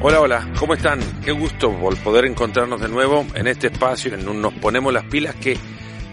Hola, 0.00 0.20
hola, 0.20 0.52
¿cómo 0.60 0.74
están? 0.74 1.00
Qué 1.24 1.32
gusto 1.32 1.76
poder 2.04 2.24
encontrarnos 2.26 2.80
de 2.80 2.88
nuevo 2.88 3.26
en 3.34 3.48
este 3.48 3.66
espacio, 3.66 4.14
en 4.14 4.28
un 4.28 4.40
Nos 4.40 4.54
Ponemos 4.54 4.92
las 4.92 5.02
Pilas 5.06 5.34
que 5.34 5.58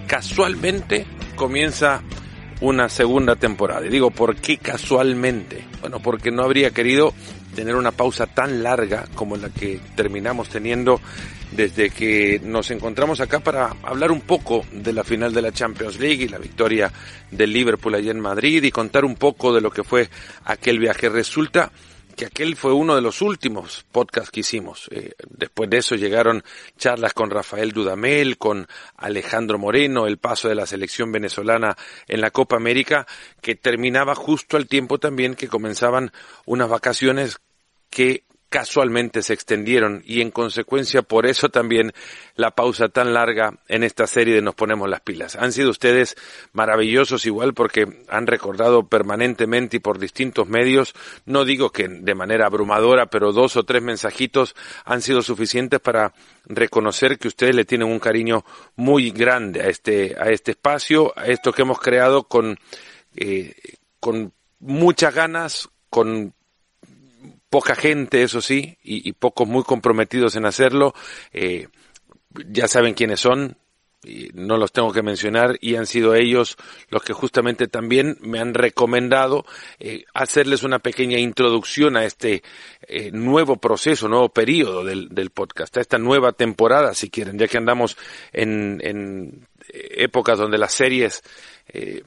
casualmente 0.07 1.05
comienza 1.35 2.01
una 2.61 2.89
segunda 2.89 3.35
temporada. 3.35 3.85
Y 3.85 3.89
digo, 3.89 4.09
¿por 4.09 4.37
qué 4.37 4.57
casualmente? 4.57 5.67
Bueno, 5.81 5.99
porque 5.99 6.31
no 6.31 6.41
habría 6.41 6.71
querido 6.71 7.13
tener 7.53 7.75
una 7.75 7.91
pausa 7.91 8.25
tan 8.25 8.63
larga 8.63 9.05
como 9.13 9.37
la 9.37 9.49
que 9.49 9.79
terminamos 9.95 10.49
teniendo 10.49 10.99
desde 11.51 11.91
que 11.91 12.41
nos 12.43 12.71
encontramos 12.71 13.21
acá 13.21 13.39
para 13.39 13.75
hablar 13.83 14.11
un 14.11 14.21
poco 14.21 14.65
de 14.71 14.93
la 14.93 15.03
final 15.03 15.31
de 15.31 15.43
la 15.43 15.51
Champions 15.51 15.99
League 15.99 16.23
y 16.23 16.27
la 16.27 16.39
victoria 16.39 16.91
del 17.29 17.53
Liverpool 17.53 17.93
allí 17.93 18.09
en 18.09 18.19
Madrid 18.19 18.63
y 18.63 18.71
contar 18.71 19.05
un 19.05 19.13
poco 19.15 19.53
de 19.53 19.61
lo 19.61 19.69
que 19.69 19.83
fue 19.83 20.09
aquel 20.43 20.79
viaje. 20.79 21.07
Resulta 21.07 21.71
que 22.15 22.25
aquel 22.25 22.55
fue 22.55 22.73
uno 22.73 22.95
de 22.95 23.01
los 23.01 23.21
últimos 23.21 23.85
podcasts 23.91 24.31
que 24.31 24.39
hicimos. 24.39 24.87
Eh, 24.91 25.13
después 25.29 25.69
de 25.69 25.77
eso 25.77 25.95
llegaron 25.95 26.43
charlas 26.77 27.13
con 27.13 27.29
Rafael 27.29 27.71
Dudamel, 27.71 28.37
con 28.37 28.67
Alejandro 28.97 29.59
Moreno, 29.59 30.07
el 30.07 30.17
paso 30.17 30.47
de 30.47 30.55
la 30.55 30.65
selección 30.65 31.11
venezolana 31.11 31.75
en 32.07 32.21
la 32.21 32.31
Copa 32.31 32.55
América, 32.55 33.05
que 33.41 33.55
terminaba 33.55 34.15
justo 34.15 34.57
al 34.57 34.67
tiempo 34.67 34.97
también 34.97 35.35
que 35.35 35.47
comenzaban 35.47 36.11
unas 36.45 36.69
vacaciones 36.69 37.37
que 37.89 38.23
casualmente 38.55 39.21
se 39.21 39.33
extendieron 39.33 40.01
y 40.05 40.21
en 40.21 40.31
consecuencia 40.31 41.01
por 41.01 41.25
eso 41.25 41.49
también 41.49 41.91
la 42.37 42.51
pausa 42.51 42.87
tan 42.87 43.13
larga 43.13 43.59
en 43.67 43.83
esta 43.83 44.07
serie 44.07 44.33
de 44.33 44.41
Nos 44.41 44.55
ponemos 44.55 44.89
las 44.89 45.01
pilas. 45.01 45.35
Han 45.35 45.51
sido 45.51 45.69
ustedes 45.69 46.15
maravillosos 46.53 47.25
igual 47.25 47.53
porque 47.53 47.85
han 48.07 48.27
recordado 48.27 48.87
permanentemente 48.87 49.75
y 49.75 49.79
por 49.81 49.99
distintos 49.99 50.47
medios, 50.47 50.93
no 51.25 51.43
digo 51.43 51.71
que 51.71 51.89
de 51.89 52.15
manera 52.15 52.45
abrumadora, 52.45 53.07
pero 53.07 53.33
dos 53.33 53.57
o 53.57 53.65
tres 53.65 53.83
mensajitos 53.83 54.55
han 54.85 55.01
sido 55.01 55.21
suficientes 55.21 55.81
para 55.81 56.13
reconocer 56.45 57.19
que 57.19 57.27
ustedes 57.27 57.57
le 57.57 57.65
tienen 57.65 57.89
un 57.89 57.99
cariño 57.99 58.45
muy 58.77 59.11
grande 59.11 59.63
a 59.63 59.65
este, 59.65 60.15
a 60.17 60.29
este 60.29 60.51
espacio, 60.51 61.11
a 61.19 61.25
esto 61.25 61.51
que 61.51 61.63
hemos 61.63 61.81
creado 61.81 62.23
con, 62.23 62.57
eh, 63.17 63.53
con 63.99 64.31
muchas 64.59 65.13
ganas, 65.13 65.67
con 65.89 66.33
poca 67.49 67.75
gente, 67.75 68.23
eso 68.23 68.41
sí, 68.41 68.77
y, 68.83 69.11
pocos 69.13 69.47
muy 69.47 69.63
comprometidos 69.63 70.35
en 70.35 70.45
hacerlo. 70.45 70.93
Eh, 71.33 71.67
ya 72.49 72.67
saben 72.67 72.93
quiénes 72.93 73.19
son, 73.19 73.57
y 74.03 74.29
no 74.33 74.57
los 74.57 74.71
tengo 74.71 74.91
que 74.91 75.01
mencionar, 75.01 75.57
y 75.61 75.75
han 75.75 75.87
sido 75.87 76.15
ellos 76.15 76.57
los 76.89 77.01
que 77.03 77.13
justamente 77.13 77.67
también 77.67 78.17
me 78.21 78.39
han 78.39 78.53
recomendado 78.53 79.45
eh, 79.79 80.03
hacerles 80.13 80.63
una 80.63 80.79
pequeña 80.79 81.17
introducción 81.17 81.97
a 81.97 82.05
este 82.05 82.43
eh, 82.87 83.11
nuevo 83.11 83.57
proceso, 83.57 84.07
nuevo 84.07 84.29
periodo 84.29 84.83
del, 84.83 85.09
del, 85.09 85.31
podcast, 85.31 85.77
a 85.77 85.81
esta 85.81 85.97
nueva 85.97 86.33
temporada, 86.33 86.93
si 86.93 87.09
quieren, 87.09 87.39
ya 87.39 87.47
que 87.47 87.57
andamos 87.57 87.97
en, 88.31 88.79
en 88.83 89.47
épocas 89.69 90.37
donde 90.37 90.57
las 90.57 90.73
series 90.73 91.23
eh, 91.67 92.03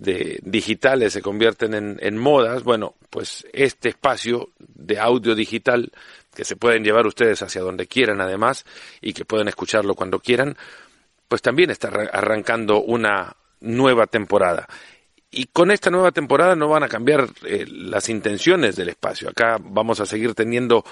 de 0.00 0.40
digitales 0.42 1.12
se 1.12 1.20
convierten 1.20 1.74
en, 1.74 1.98
en, 2.00 2.16
modas, 2.16 2.64
bueno, 2.64 2.94
pues 3.10 3.46
este 3.52 3.90
espacio 3.90 4.48
de 4.58 4.98
audio 4.98 5.34
digital 5.34 5.92
que 6.34 6.44
se 6.44 6.56
pueden 6.56 6.82
llevar 6.82 7.06
ustedes 7.06 7.42
hacia 7.42 7.60
donde 7.60 7.86
quieran 7.86 8.20
además 8.20 8.64
y 9.02 9.12
que 9.12 9.26
pueden 9.26 9.48
escucharlo 9.48 9.94
cuando 9.94 10.18
quieran, 10.18 10.56
pues 11.28 11.42
también 11.42 11.70
está 11.70 11.88
arrancando 11.88 12.80
una 12.80 13.36
nueva 13.60 14.06
temporada. 14.06 14.66
Y 15.30 15.46
con 15.46 15.70
esta 15.70 15.90
nueva 15.90 16.12
temporada 16.12 16.56
no 16.56 16.68
van 16.68 16.82
a 16.82 16.88
cambiar 16.88 17.28
eh, 17.44 17.66
las 17.68 18.08
intenciones 18.08 18.76
del 18.76 18.88
espacio. 18.88 19.28
Acá 19.28 19.58
vamos 19.60 20.00
a 20.00 20.06
seguir 20.06 20.34
teniendo 20.34 20.82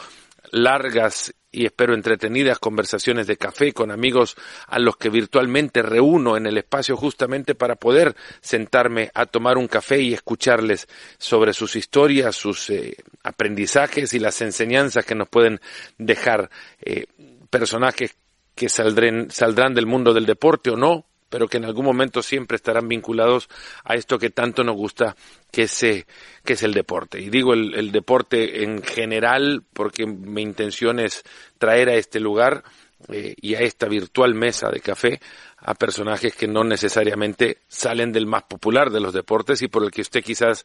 largas 0.52 1.34
y 1.50 1.64
espero 1.64 1.94
entretenidas 1.94 2.58
conversaciones 2.58 3.26
de 3.26 3.36
café 3.36 3.72
con 3.72 3.90
amigos 3.90 4.36
a 4.66 4.78
los 4.78 4.96
que 4.96 5.08
virtualmente 5.08 5.82
reúno 5.82 6.36
en 6.36 6.46
el 6.46 6.58
espacio 6.58 6.96
justamente 6.96 7.54
para 7.54 7.76
poder 7.76 8.14
sentarme 8.40 9.10
a 9.14 9.26
tomar 9.26 9.56
un 9.56 9.68
café 9.68 10.00
y 10.00 10.12
escucharles 10.12 10.88
sobre 11.18 11.54
sus 11.54 11.76
historias, 11.76 12.36
sus 12.36 12.68
eh, 12.70 12.96
aprendizajes 13.22 14.12
y 14.12 14.18
las 14.18 14.40
enseñanzas 14.42 15.04
que 15.04 15.14
nos 15.14 15.28
pueden 15.28 15.60
dejar 15.96 16.50
eh, 16.80 17.06
personajes 17.50 18.14
que 18.54 18.68
saldrán 18.68 19.74
del 19.74 19.86
mundo 19.86 20.12
del 20.12 20.26
deporte 20.26 20.70
o 20.70 20.76
no, 20.76 21.07
pero 21.28 21.48
que 21.48 21.58
en 21.58 21.64
algún 21.64 21.84
momento 21.84 22.22
siempre 22.22 22.56
estarán 22.56 22.88
vinculados 22.88 23.48
a 23.84 23.94
esto 23.94 24.18
que 24.18 24.30
tanto 24.30 24.64
nos 24.64 24.76
gusta, 24.76 25.16
que 25.50 25.62
es, 25.62 25.82
eh, 25.82 26.06
que 26.44 26.54
es 26.54 26.62
el 26.62 26.74
deporte. 26.74 27.20
Y 27.20 27.30
digo 27.30 27.54
el, 27.54 27.92
deporte 27.92 28.64
en 28.64 28.82
general 28.82 29.62
porque 29.72 30.06
mi 30.06 30.42
intención 30.42 30.98
es 30.98 31.22
traer 31.58 31.88
a 31.88 31.94
este 31.94 32.20
lugar 32.20 32.64
eh, 33.08 33.34
y 33.40 33.54
a 33.54 33.60
esta 33.60 33.86
virtual 33.86 34.34
mesa 34.34 34.70
de 34.70 34.80
café 34.80 35.20
a 35.58 35.74
personajes 35.74 36.34
que 36.34 36.46
no 36.46 36.64
necesariamente 36.64 37.58
salen 37.68 38.12
del 38.12 38.26
más 38.26 38.44
popular 38.44 38.90
de 38.90 39.00
los 39.00 39.12
deportes 39.12 39.60
y 39.62 39.68
por 39.68 39.82
el 39.84 39.90
que 39.90 40.02
usted 40.02 40.22
quizás, 40.22 40.64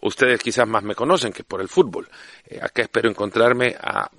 ustedes 0.00 0.40
quizás 0.40 0.66
más 0.66 0.82
me 0.82 0.94
conocen 0.94 1.32
que 1.32 1.44
por 1.44 1.60
el 1.60 1.68
fútbol. 1.68 2.08
Eh, 2.46 2.58
acá 2.62 2.82
espero 2.82 3.08
encontrarme 3.08 3.76
a 3.78 4.10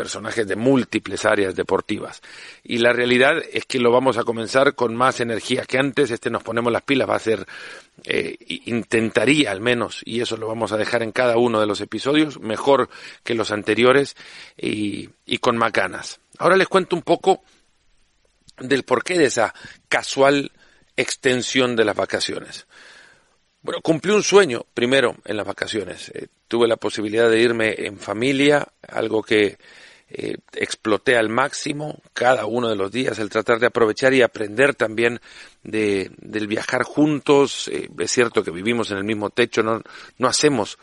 personajes 0.00 0.48
de 0.48 0.56
múltiples 0.56 1.26
áreas 1.26 1.54
deportivas. 1.54 2.22
Y 2.64 2.78
la 2.78 2.94
realidad 2.94 3.36
es 3.52 3.66
que 3.66 3.78
lo 3.78 3.92
vamos 3.92 4.16
a 4.16 4.24
comenzar 4.24 4.74
con 4.74 4.96
más 4.96 5.20
energía 5.20 5.66
que 5.66 5.76
antes. 5.76 6.10
Este 6.10 6.30
nos 6.30 6.42
ponemos 6.42 6.72
las 6.72 6.80
pilas, 6.80 7.06
va 7.06 7.16
a 7.16 7.18
ser, 7.18 7.46
eh, 8.04 8.34
intentaría 8.64 9.50
al 9.50 9.60
menos, 9.60 10.00
y 10.06 10.22
eso 10.22 10.38
lo 10.38 10.48
vamos 10.48 10.72
a 10.72 10.78
dejar 10.78 11.02
en 11.02 11.12
cada 11.12 11.36
uno 11.36 11.60
de 11.60 11.66
los 11.66 11.82
episodios, 11.82 12.40
mejor 12.40 12.88
que 13.22 13.34
los 13.34 13.50
anteriores 13.50 14.16
y, 14.56 15.10
y 15.26 15.36
con 15.36 15.58
más 15.58 15.70
ganas. 15.70 16.18
Ahora 16.38 16.56
les 16.56 16.68
cuento 16.68 16.96
un 16.96 17.02
poco 17.02 17.42
del 18.58 18.84
porqué 18.84 19.18
de 19.18 19.26
esa 19.26 19.52
casual 19.90 20.50
extensión 20.96 21.76
de 21.76 21.84
las 21.84 21.94
vacaciones. 21.94 22.66
Bueno, 23.60 23.82
cumplí 23.82 24.12
un 24.12 24.22
sueño 24.22 24.64
primero 24.72 25.16
en 25.26 25.36
las 25.36 25.46
vacaciones. 25.46 26.10
Eh, 26.14 26.28
tuve 26.48 26.66
la 26.66 26.78
posibilidad 26.78 27.28
de 27.28 27.42
irme 27.42 27.74
en 27.76 27.98
familia, 27.98 28.66
algo 28.88 29.22
que 29.22 29.58
eh, 30.10 30.38
exploté 30.54 31.16
al 31.16 31.28
máximo 31.28 32.00
cada 32.12 32.46
uno 32.46 32.68
de 32.68 32.76
los 32.76 32.90
días, 32.90 33.18
el 33.18 33.30
tratar 33.30 33.60
de 33.60 33.66
aprovechar 33.66 34.12
y 34.12 34.22
aprender 34.22 34.74
también 34.74 35.20
de, 35.62 36.10
del 36.18 36.48
viajar 36.48 36.82
juntos. 36.82 37.68
Eh, 37.68 37.88
es 37.98 38.10
cierto 38.10 38.42
que 38.42 38.50
vivimos 38.50 38.90
en 38.90 38.98
el 38.98 39.04
mismo 39.04 39.30
techo, 39.30 39.62
no, 39.62 39.80
no 40.18 40.28
hacemos 40.28 40.78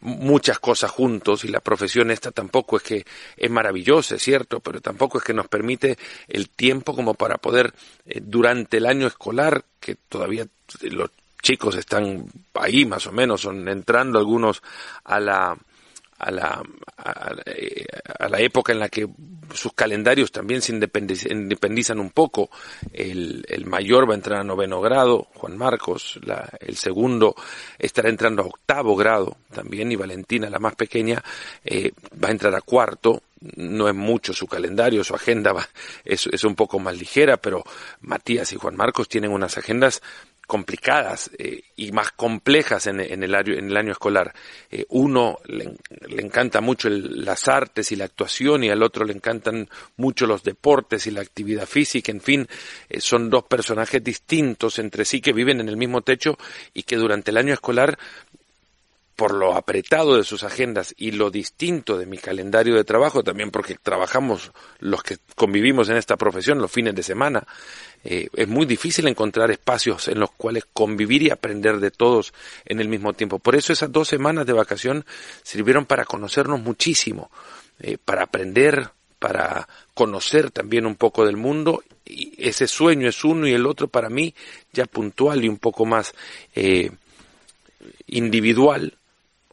muchas 0.00 0.58
cosas 0.58 0.90
juntos 0.90 1.44
y 1.44 1.48
la 1.48 1.60
profesión 1.60 2.10
esta 2.10 2.30
tampoco 2.30 2.76
es 2.76 2.82
que 2.82 3.06
es 3.36 3.50
maravillosa, 3.50 4.16
es 4.16 4.22
cierto, 4.22 4.60
pero 4.60 4.80
tampoco 4.80 5.18
es 5.18 5.24
que 5.24 5.34
nos 5.34 5.48
permite 5.48 5.98
el 6.28 6.48
tiempo 6.48 6.94
como 6.94 7.14
para 7.14 7.38
poder 7.38 7.72
eh, 8.06 8.20
durante 8.22 8.78
el 8.78 8.86
año 8.86 9.06
escolar, 9.06 9.64
que 9.80 9.96
todavía 10.08 10.46
los 10.82 11.10
chicos 11.42 11.76
están 11.76 12.26
ahí 12.54 12.84
más 12.84 13.06
o 13.06 13.12
menos, 13.12 13.42
son 13.42 13.68
entrando 13.68 14.18
algunos 14.18 14.62
a 15.04 15.20
la 15.20 15.56
a 16.18 16.30
la, 16.30 16.62
a, 16.96 18.28
la 18.28 18.40
época 18.40 18.72
en 18.72 18.80
la 18.80 18.88
que 18.88 19.08
sus 19.54 19.72
calendarios 19.72 20.32
también 20.32 20.60
se 20.62 20.72
independizan 20.72 22.00
un 22.00 22.10
poco. 22.10 22.50
El, 22.92 23.44
el, 23.48 23.66
mayor 23.66 24.08
va 24.08 24.14
a 24.14 24.16
entrar 24.16 24.40
a 24.40 24.44
noveno 24.44 24.80
grado, 24.80 25.28
Juan 25.34 25.56
Marcos, 25.56 26.18
la, 26.22 26.48
el 26.60 26.76
segundo 26.76 27.34
estará 27.78 28.08
entrando 28.08 28.42
a 28.42 28.46
octavo 28.46 28.96
grado 28.96 29.36
también, 29.52 29.92
y 29.92 29.96
Valentina, 29.96 30.50
la 30.50 30.58
más 30.58 30.74
pequeña, 30.74 31.22
eh, 31.64 31.92
va 32.22 32.28
a 32.28 32.32
entrar 32.32 32.54
a 32.54 32.60
cuarto. 32.60 33.22
No 33.54 33.88
es 33.88 33.94
mucho 33.94 34.32
su 34.32 34.48
calendario, 34.48 35.04
su 35.04 35.14
agenda 35.14 35.52
va, 35.52 35.68
es, 36.04 36.26
es 36.26 36.42
un 36.42 36.56
poco 36.56 36.80
más 36.80 36.98
ligera, 36.98 37.36
pero 37.36 37.62
Matías 38.00 38.52
y 38.52 38.56
Juan 38.56 38.74
Marcos 38.74 39.08
tienen 39.08 39.30
unas 39.30 39.56
agendas 39.56 40.02
complicadas 40.48 41.30
eh, 41.38 41.60
y 41.76 41.92
más 41.92 42.12
complejas 42.12 42.86
en, 42.86 43.00
el, 43.00 43.34
año, 43.34 43.52
en 43.52 43.66
el 43.66 43.76
año 43.76 43.92
escolar. 43.92 44.34
Eh, 44.70 44.86
uno 44.88 45.38
le, 45.44 45.76
encanta 46.22 46.62
mucho 46.62 46.88
las 46.88 47.48
artes 47.48 47.92
y 47.92 47.96
la 47.96 48.06
actuación 48.06 48.64
y 48.64 48.70
al 48.70 48.82
otro 48.82 49.04
le 49.04 49.12
encantan 49.12 49.68
mucho 49.98 50.26
los 50.26 50.42
deportes 50.42 51.06
y 51.06 51.10
la 51.10 51.20
actividad 51.20 51.66
física. 51.66 52.10
En 52.10 52.22
fin, 52.22 52.48
eh, 52.88 52.98
son 53.02 53.28
dos 53.28 53.44
personajes 53.44 54.02
distintos 54.02 54.78
entre 54.78 55.04
sí 55.04 55.20
que 55.20 55.34
viven 55.34 55.60
en 55.60 55.68
el 55.68 55.76
mismo 55.76 56.00
techo 56.00 56.38
y 56.72 56.84
que 56.84 56.96
durante 56.96 57.30
el 57.30 57.36
año 57.36 57.52
escolar 57.52 57.98
por 59.18 59.34
lo 59.34 59.56
apretado 59.56 60.16
de 60.16 60.22
sus 60.22 60.44
agendas 60.44 60.94
y 60.96 61.10
lo 61.10 61.28
distinto 61.28 61.98
de 61.98 62.06
mi 62.06 62.18
calendario 62.18 62.76
de 62.76 62.84
trabajo, 62.84 63.24
también 63.24 63.50
porque 63.50 63.74
trabajamos 63.74 64.52
los 64.78 65.02
que 65.02 65.18
convivimos 65.34 65.88
en 65.88 65.96
esta 65.96 66.16
profesión 66.16 66.58
los 66.58 66.70
fines 66.70 66.94
de 66.94 67.02
semana, 67.02 67.44
eh, 68.04 68.28
es 68.32 68.46
muy 68.46 68.64
difícil 68.64 69.08
encontrar 69.08 69.50
espacios 69.50 70.06
en 70.06 70.20
los 70.20 70.30
cuales 70.30 70.66
convivir 70.72 71.24
y 71.24 71.30
aprender 71.30 71.80
de 71.80 71.90
todos 71.90 72.32
en 72.64 72.78
el 72.78 72.88
mismo 72.88 73.12
tiempo. 73.12 73.40
Por 73.40 73.56
eso 73.56 73.72
esas 73.72 73.90
dos 73.90 74.06
semanas 74.06 74.46
de 74.46 74.52
vacación 74.52 75.04
sirvieron 75.42 75.84
para 75.84 76.04
conocernos 76.04 76.60
muchísimo, 76.60 77.28
eh, 77.80 77.98
para 77.98 78.22
aprender, 78.22 78.90
para 79.18 79.68
conocer 79.94 80.52
también 80.52 80.86
un 80.86 80.94
poco 80.94 81.26
del 81.26 81.36
mundo. 81.36 81.82
Y 82.04 82.34
ese 82.38 82.68
sueño 82.68 83.08
es 83.08 83.24
uno 83.24 83.48
y 83.48 83.52
el 83.52 83.66
otro 83.66 83.88
para 83.88 84.10
mí 84.10 84.32
ya 84.72 84.86
puntual 84.86 85.44
y 85.44 85.48
un 85.48 85.58
poco 85.58 85.84
más 85.86 86.14
eh, 86.54 86.92
individual 88.06 88.94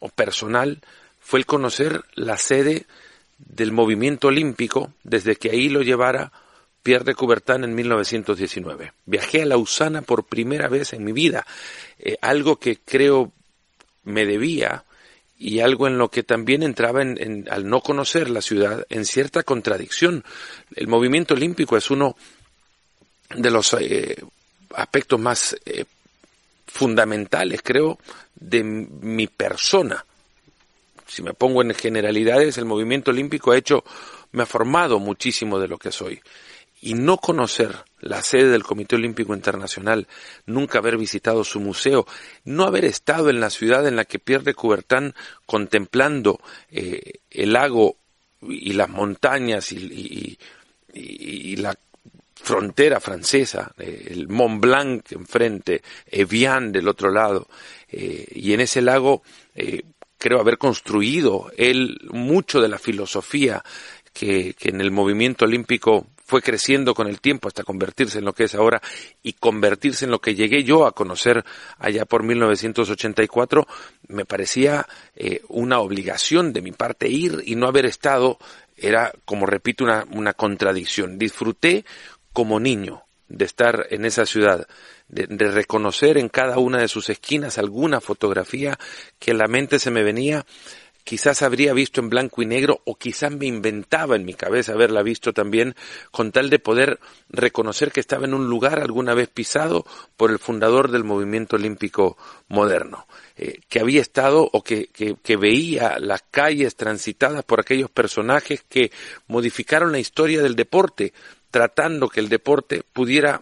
personal 0.10 0.82
fue 1.20 1.40
el 1.40 1.46
conocer 1.46 2.04
la 2.14 2.38
sede 2.38 2.86
del 3.38 3.72
movimiento 3.72 4.28
olímpico 4.28 4.94
desde 5.04 5.36
que 5.36 5.52
ahí 5.52 5.70
lo 5.70 5.82
llevara 5.82 6.32
Pierre 6.84 7.04
de 7.04 7.16
Coubertin 7.16 7.64
en 7.64 7.74
1919. 7.74 8.94
Viajé 9.06 9.42
a 9.42 9.46
Lausana 9.46 10.04
por 10.04 10.26
primera 10.26 10.68
vez 10.68 10.94
en 10.94 11.04
mi 11.04 11.14
vida, 11.14 11.46
eh, 11.98 12.18
algo 12.22 12.58
que 12.58 12.78
creo 12.78 13.32
me 14.04 14.26
debía 14.26 14.86
y 15.38 15.60
algo 15.60 15.88
en 15.88 15.98
lo 15.98 16.10
que 16.10 16.24
también 16.24 16.64
entraba 16.64 17.02
en, 17.02 17.48
al 17.50 17.68
no 17.68 17.82
conocer 17.82 18.30
la 18.30 18.42
ciudad 18.42 18.86
en 18.90 19.06
cierta 19.06 19.44
contradicción. 19.44 20.24
El 20.76 20.88
movimiento 20.88 21.34
olímpico 21.34 21.76
es 21.76 21.90
uno 21.90 22.16
de 23.36 23.52
los 23.52 23.74
eh, 23.74 24.24
aspectos 24.76 25.20
más 25.20 25.58
eh, 25.66 25.86
fundamentales, 26.68 27.62
creo, 27.64 28.00
de 28.36 28.64
mi 28.64 29.28
persona. 29.28 30.06
Si 31.08 31.22
me 31.22 31.34
pongo 31.34 31.62
en 31.62 31.74
generalidades, 31.74 32.58
el 32.58 32.66
movimiento 32.66 33.12
olímpico 33.12 33.52
ha 33.52 33.58
hecho, 33.58 33.84
me 34.32 34.44
ha 34.44 34.46
formado 34.46 35.00
muchísimo 35.00 35.60
de 35.60 35.68
lo 35.68 35.78
que 35.78 35.92
soy 35.92 36.22
y 36.86 36.94
no 36.94 37.18
conocer 37.18 37.76
la 38.00 38.22
sede 38.22 38.50
del 38.50 38.64
Comité 38.64 38.96
Olímpico 38.96 39.34
Internacional, 39.34 40.08
nunca 40.46 40.78
haber 40.78 40.98
visitado 40.98 41.44
su 41.44 41.60
museo, 41.60 42.06
no 42.44 42.66
haber 42.66 42.86
estado 42.86 43.32
en 43.32 43.40
la 43.40 43.50
ciudad 43.50 43.88
en 43.88 43.96
la 43.96 44.06
que 44.06 44.20
Pierre 44.20 44.44
de 44.44 44.54
Coubertin 44.54 45.16
contemplando 45.48 46.40
eh, 46.70 47.22
el 47.32 47.54
lago 47.54 47.96
y 48.42 48.74
las 48.74 48.90
montañas 48.90 49.72
y, 49.72 50.38
la 51.58 51.76
frontera 52.36 53.00
francesa, 53.00 53.74
eh, 53.78 54.08
el 54.12 54.28
Mont 54.28 54.62
Blanc 54.62 55.12
enfrente, 55.12 55.82
Evian 56.06 56.72
del 56.72 56.88
otro 56.88 57.12
lado, 57.12 57.48
eh, 57.90 58.26
y 58.32 58.54
en 58.54 58.62
ese 58.62 58.82
lago 58.82 59.24
creo 60.18 60.40
haber 60.40 60.58
construido 60.58 61.52
él 61.56 61.98
mucho 62.10 62.60
de 62.60 62.68
la 62.68 62.80
filosofía 62.80 63.64
que, 64.16 64.56
en 64.62 64.82
el 64.82 64.92
movimiento 64.92 65.46
olímpico 65.46 66.08
fue 66.26 66.42
creciendo 66.42 66.96
con 66.96 67.08
el 67.08 67.22
tiempo 67.22 67.48
hasta 67.48 67.64
convertirse 67.64 68.18
en 68.18 68.26
lo 68.26 68.34
que 68.34 68.46
es 68.46 68.56
ahora 68.56 68.82
y 69.22 69.34
convertirse 69.34 70.06
en 70.06 70.12
lo 70.12 70.20
que 70.20 70.34
llegué 70.34 70.64
yo 70.64 70.88
a 70.88 70.94
conocer 70.94 71.46
allá 71.78 72.06
por 72.06 72.24
1984, 72.24 73.68
me 74.08 74.26
parecía 74.26 74.88
eh, 75.16 75.42
una 75.50 75.80
obligación 75.80 76.54
de 76.54 76.62
mi 76.62 76.72
parte 76.72 77.10
ir 77.10 77.44
y 77.46 77.56
no 77.56 77.68
haber 77.68 77.86
estado 77.86 78.40
era, 78.78 79.14
como 79.24 79.46
repito, 79.46 79.86
una 80.12 80.34
contradicción. 80.34 81.18
Disfruté 81.18 81.86
como 82.36 82.60
niño 82.60 83.04
de 83.30 83.46
estar 83.46 83.88
en 83.92 84.04
esa 84.06 84.26
ciudad, 84.26 84.68
de, 85.08 85.26
de, 85.28 85.50
reconocer 85.50 86.18
en 86.18 86.28
cada 86.28 86.60
una 86.60 86.80
de 86.80 86.90
sus 86.90 87.10
esquinas 87.10 87.58
alguna 87.58 88.02
fotografía 88.02 88.78
que 89.20 89.34
la 89.34 89.48
mente 89.48 89.80
se 89.80 89.90
me 89.90 90.04
venía 90.04 90.46
quizás 91.06 91.44
habría 91.44 91.72
visto 91.74 92.02
en 92.02 92.10
blanco 92.10 92.42
y 92.42 92.48
negro 92.48 92.82
o 92.84 92.96
quizás 92.96 93.32
me 93.32 93.46
inventaba 93.46 94.16
en 94.16 94.26
mi 94.26 94.34
cabeza 94.34 94.74
haberla 94.74 95.04
visto 95.04 95.34
también 95.34 95.76
con 96.12 96.32
tal 96.32 96.50
de 96.50 96.60
poder 96.60 97.00
reconocer 97.30 97.92
que 97.92 98.00
estaba 98.00 98.26
en 98.26 98.34
un 98.34 98.48
lugar 98.50 98.80
alguna 98.80 99.14
vez 99.14 99.30
pisado 99.30 99.86
por 100.18 100.32
el 100.32 100.40
fundador 100.40 100.92
del 100.92 101.04
movimiento 101.04 101.58
olímpico 101.58 102.18
moderno, 102.48 103.08
eh, 103.38 103.60
que 103.70 103.80
había 103.80 104.02
estado 104.02 104.50
o 104.52 104.64
que, 104.64 104.88
que 104.88 105.38
veía 105.38 106.00
las 106.00 106.24
calles 106.32 106.76
transitadas 106.76 107.46
por 107.46 107.60
aquellos 107.60 107.92
personajes 107.92 108.64
que 108.68 108.92
modificaron 109.28 109.92
la 109.92 110.00
historia 110.00 110.42
del 110.42 110.56
deporte, 110.56 111.14
tratando 111.56 112.10
que 112.10 112.20
el 112.20 112.28
deporte 112.28 112.84
pudiera 112.84 113.42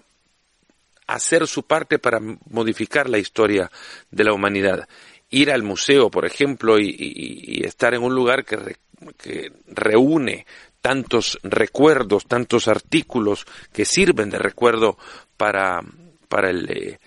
hacer 1.07 1.47
su 1.47 1.63
parte 1.63 1.97
para 1.97 2.19
modificar 2.19 3.09
la 3.09 3.17
historia 3.17 3.71
de 4.11 4.23
la 4.23 4.33
humanidad. 4.33 4.87
Ir 5.31 5.49
al 5.49 5.63
museo, 5.63 6.11
por 6.11 6.23
ejemplo, 6.23 6.77
y, 6.79 7.63
estar 7.65 7.95
en 7.95 8.03
un 8.03 8.13
lugar 8.13 8.45
que, 8.45 8.77
reúne 9.65 10.45
tantos 10.79 11.39
recuerdos, 11.41 12.27
tantos 12.27 12.67
artículos 12.67 13.47
que 13.71 13.83
sirven 13.83 14.29
de 14.29 14.37
recuerdo 14.37 14.95
para, 15.35 15.81
para 16.27 16.51
el, 16.51 16.69
eh, 16.69 16.99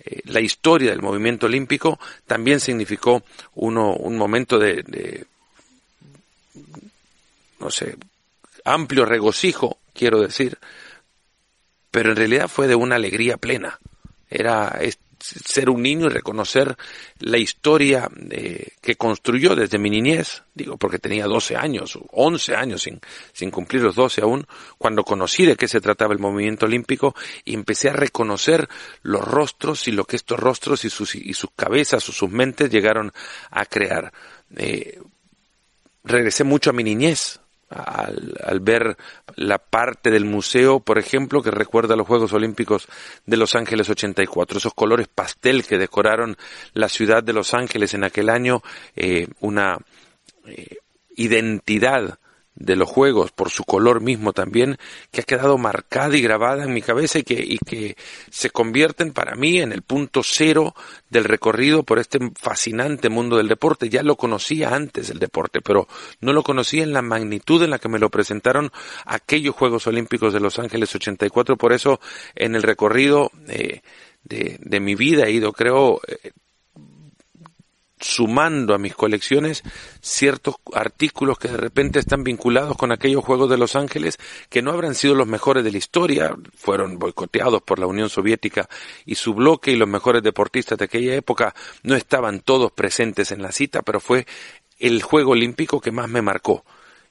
eh, 0.00 0.22
la 0.24 0.40
historia 0.40 0.90
del 0.90 1.02
movimiento 1.02 1.46
olímpico, 1.46 2.00
también 2.26 2.58
significó 2.58 3.22
uno, 3.54 3.94
un 3.94 4.16
momento 4.16 4.58
de, 4.58 4.82
de, 4.82 5.24
no 7.60 7.70
sé, 7.70 7.96
amplio 8.64 9.04
regocijo, 9.04 9.78
quiero 9.98 10.20
decir, 10.20 10.58
pero 11.90 12.10
en 12.10 12.16
realidad 12.16 12.48
fue 12.48 12.68
de 12.68 12.76
una 12.76 12.96
alegría 12.96 13.36
plena. 13.36 13.78
Era 14.30 14.78
ser 15.20 15.68
un 15.68 15.82
niño 15.82 16.06
y 16.06 16.10
reconocer 16.10 16.76
la 17.18 17.38
historia 17.38 18.08
eh, 18.30 18.68
que 18.80 18.94
construyó 18.94 19.56
desde 19.56 19.78
mi 19.78 19.90
niñez, 19.90 20.44
digo, 20.54 20.76
porque 20.76 20.98
tenía 20.98 21.26
12 21.26 21.56
años, 21.56 21.98
11 22.12 22.54
años 22.54 22.82
sin, 22.82 23.00
sin 23.32 23.50
cumplir 23.50 23.82
los 23.82 23.96
12 23.96 24.20
aún, 24.20 24.46
cuando 24.76 25.02
conocí 25.02 25.44
de 25.44 25.56
qué 25.56 25.66
se 25.66 25.80
trataba 25.80 26.12
el 26.12 26.20
movimiento 26.20 26.66
olímpico 26.66 27.16
y 27.44 27.54
empecé 27.54 27.88
a 27.88 27.94
reconocer 27.94 28.68
los 29.02 29.26
rostros 29.26 29.88
y 29.88 29.92
lo 29.92 30.04
que 30.04 30.16
estos 30.16 30.38
rostros 30.38 30.84
y 30.84 30.90
sus, 30.90 31.16
y 31.16 31.34
sus 31.34 31.50
cabezas 31.56 32.08
o 32.08 32.12
sus 32.12 32.30
mentes 32.30 32.70
llegaron 32.70 33.12
a 33.50 33.64
crear. 33.66 34.12
Eh, 34.56 35.00
regresé 36.04 36.44
mucho 36.44 36.70
a 36.70 36.74
mi 36.74 36.84
niñez, 36.84 37.40
al, 37.70 38.34
al, 38.44 38.60
ver 38.60 38.96
la 39.36 39.58
parte 39.58 40.10
del 40.10 40.24
museo, 40.24 40.80
por 40.80 40.98
ejemplo, 40.98 41.42
que 41.42 41.50
recuerda 41.50 41.96
los 41.96 42.06
Juegos 42.06 42.32
Olímpicos 42.32 42.88
de 43.26 43.36
Los 43.36 43.54
Ángeles 43.54 43.90
84, 43.90 44.58
esos 44.58 44.74
colores 44.74 45.08
pastel 45.08 45.64
que 45.64 45.78
decoraron 45.78 46.36
la 46.72 46.88
ciudad 46.88 47.22
de 47.22 47.32
Los 47.32 47.54
Ángeles 47.54 47.94
en 47.94 48.04
aquel 48.04 48.30
año, 48.30 48.62
eh, 48.96 49.28
una 49.40 49.78
eh, 50.46 50.76
identidad 51.16 52.18
de 52.58 52.76
los 52.76 52.88
juegos, 52.88 53.30
por 53.30 53.50
su 53.50 53.64
color 53.64 54.00
mismo 54.00 54.32
también, 54.32 54.78
que 55.12 55.20
ha 55.20 55.24
quedado 55.24 55.58
marcada 55.58 56.16
y 56.16 56.22
grabada 56.22 56.64
en 56.64 56.74
mi 56.74 56.82
cabeza 56.82 57.20
y 57.20 57.22
que, 57.22 57.34
y 57.34 57.58
que 57.58 57.96
se 58.30 58.50
convierten 58.50 59.12
para 59.12 59.36
mí 59.36 59.60
en 59.60 59.72
el 59.72 59.82
punto 59.82 60.22
cero 60.24 60.74
del 61.08 61.24
recorrido 61.24 61.84
por 61.84 61.98
este 61.98 62.18
fascinante 62.34 63.08
mundo 63.08 63.36
del 63.36 63.48
deporte. 63.48 63.88
Ya 63.88 64.02
lo 64.02 64.16
conocía 64.16 64.74
antes 64.74 65.08
el 65.10 65.20
deporte, 65.20 65.60
pero 65.60 65.86
no 66.20 66.32
lo 66.32 66.42
conocía 66.42 66.82
en 66.82 66.92
la 66.92 67.02
magnitud 67.02 67.62
en 67.62 67.70
la 67.70 67.78
que 67.78 67.88
me 67.88 68.00
lo 68.00 68.10
presentaron 68.10 68.72
aquellos 69.06 69.54
Juegos 69.54 69.86
Olímpicos 69.86 70.32
de 70.32 70.40
Los 70.40 70.58
Ángeles 70.58 70.92
84. 70.94 71.56
Por 71.56 71.72
eso 71.72 72.00
en 72.34 72.56
el 72.56 72.62
recorrido 72.62 73.30
eh, 73.48 73.82
de, 74.24 74.58
de, 74.60 74.80
mi 74.80 74.96
vida 74.96 75.26
he 75.26 75.30
ido, 75.30 75.52
creo, 75.52 76.00
eh, 76.06 76.32
sumando 78.00 78.74
a 78.74 78.78
mis 78.78 78.94
colecciones 78.94 79.62
ciertos 80.00 80.56
artículos 80.72 81.38
que 81.38 81.48
de 81.48 81.56
repente 81.56 81.98
están 81.98 82.24
vinculados 82.24 82.76
con 82.76 82.92
aquellos 82.92 83.24
Juegos 83.24 83.50
de 83.50 83.58
Los 83.58 83.76
Ángeles 83.76 84.18
que 84.48 84.62
no 84.62 84.70
habrán 84.70 84.94
sido 84.94 85.14
los 85.14 85.26
mejores 85.26 85.64
de 85.64 85.72
la 85.72 85.78
historia, 85.78 86.36
fueron 86.54 86.98
boicoteados 86.98 87.62
por 87.62 87.78
la 87.78 87.86
Unión 87.86 88.08
Soviética 88.08 88.68
y 89.04 89.14
su 89.14 89.34
bloque 89.34 89.72
y 89.72 89.76
los 89.76 89.88
mejores 89.88 90.22
deportistas 90.22 90.78
de 90.78 90.84
aquella 90.84 91.14
época 91.14 91.54
no 91.82 91.94
estaban 91.94 92.40
todos 92.40 92.72
presentes 92.72 93.32
en 93.32 93.42
la 93.42 93.52
cita, 93.52 93.82
pero 93.82 94.00
fue 94.00 94.26
el 94.78 95.02
Juego 95.02 95.32
Olímpico 95.32 95.80
que 95.80 95.90
más 95.90 96.08
me 96.08 96.22
marcó. 96.22 96.64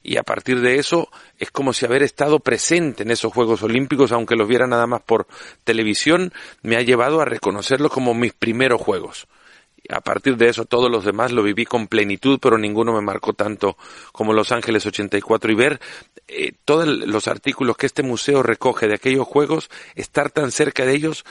Y 0.03 0.17
a 0.17 0.24
partir 0.24 0.62
de 0.62 0.77
eso 0.77 1.10
es 1.38 1.51
como 1.51 1.74
si 1.74 1.86
haber 1.86 2.01
estado 2.01 2.39
presente 2.39 3.03
en 3.03 3.12
esos 3.12 3.34
Juegos 3.34 3.62
Olímpicos, 3.63 4.12
aunque 4.13 4.36
los 4.36 4.48
viera 4.48 4.67
nada 4.67 4.88
más 4.88 5.01
por 5.01 5.27
televisión, 5.65 6.32
me 6.62 6.77
ha 6.77 6.82
llevado 6.82 7.20
a 7.20 7.25
reconocerlos 7.25 7.91
como 7.91 8.13
mis 8.13 8.32
primeros 8.32 8.79
Juegos 8.79 9.27
a 9.89 10.01
partir 10.01 10.38
de 10.38 10.50
eso 10.50 10.65
todos 10.65 10.91
los 10.91 11.06
demás 11.06 11.32
lo 11.32 11.44
viví 11.44 11.65
con 11.65 11.88
plenitud, 11.88 12.39
pero 12.41 12.58
ninguno 12.58 12.94
me 12.94 13.01
marcó 13.01 13.34
tanto 13.34 13.77
como 14.12 14.34
Los 14.34 14.51
Ángeles 14.51 14.86
84 14.86 15.51
y 15.51 15.56
ver 15.56 15.79
eh, 16.27 16.51
todos 16.65 16.88
los 16.88 17.27
artículos 17.27 17.77
que 17.77 17.86
este 17.86 18.03
museo 18.03 18.44
recoge 18.44 18.88
de 18.88 18.96
aquellos 18.96 19.27
juegos, 19.27 19.70
estar 19.96 20.29
tan 20.29 20.51
cerca 20.51 20.86
de 20.86 20.96
ellos 20.96 21.25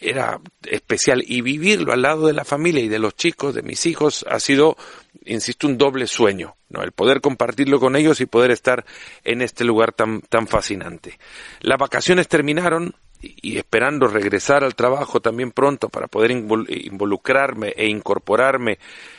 era 0.00 0.40
especial 0.64 1.24
y 1.26 1.40
vivirlo 1.40 1.92
al 1.92 2.02
lado 2.02 2.26
de 2.26 2.32
la 2.32 2.44
familia 2.44 2.82
y 2.82 2.88
de 2.88 2.98
los 2.98 3.16
chicos, 3.16 3.54
de 3.54 3.62
mis 3.62 3.86
hijos, 3.86 4.24
ha 4.28 4.40
sido, 4.40 4.76
insisto, 5.24 5.66
un 5.66 5.78
doble 5.78 6.06
sueño, 6.06 6.56
¿no? 6.68 6.82
El 6.82 6.92
poder 6.92 7.20
compartirlo 7.20 7.80
con 7.80 7.96
ellos 7.96 8.20
y 8.20 8.26
poder 8.26 8.50
estar 8.50 8.84
en 9.24 9.40
este 9.40 9.64
lugar 9.64 9.92
tan, 9.92 10.20
tan 10.20 10.46
fascinante. 10.46 11.18
Las 11.60 11.78
vacaciones 11.78 12.28
terminaron, 12.28 12.94
y 13.20 13.58
esperando 13.58 14.08
regresar 14.08 14.64
al 14.64 14.74
trabajo 14.74 15.20
también 15.20 15.52
pronto 15.52 15.88
para 15.88 16.06
poder 16.06 16.30
involucrarme 16.30 17.72
e 17.76 17.86
incorporarme 17.88 18.78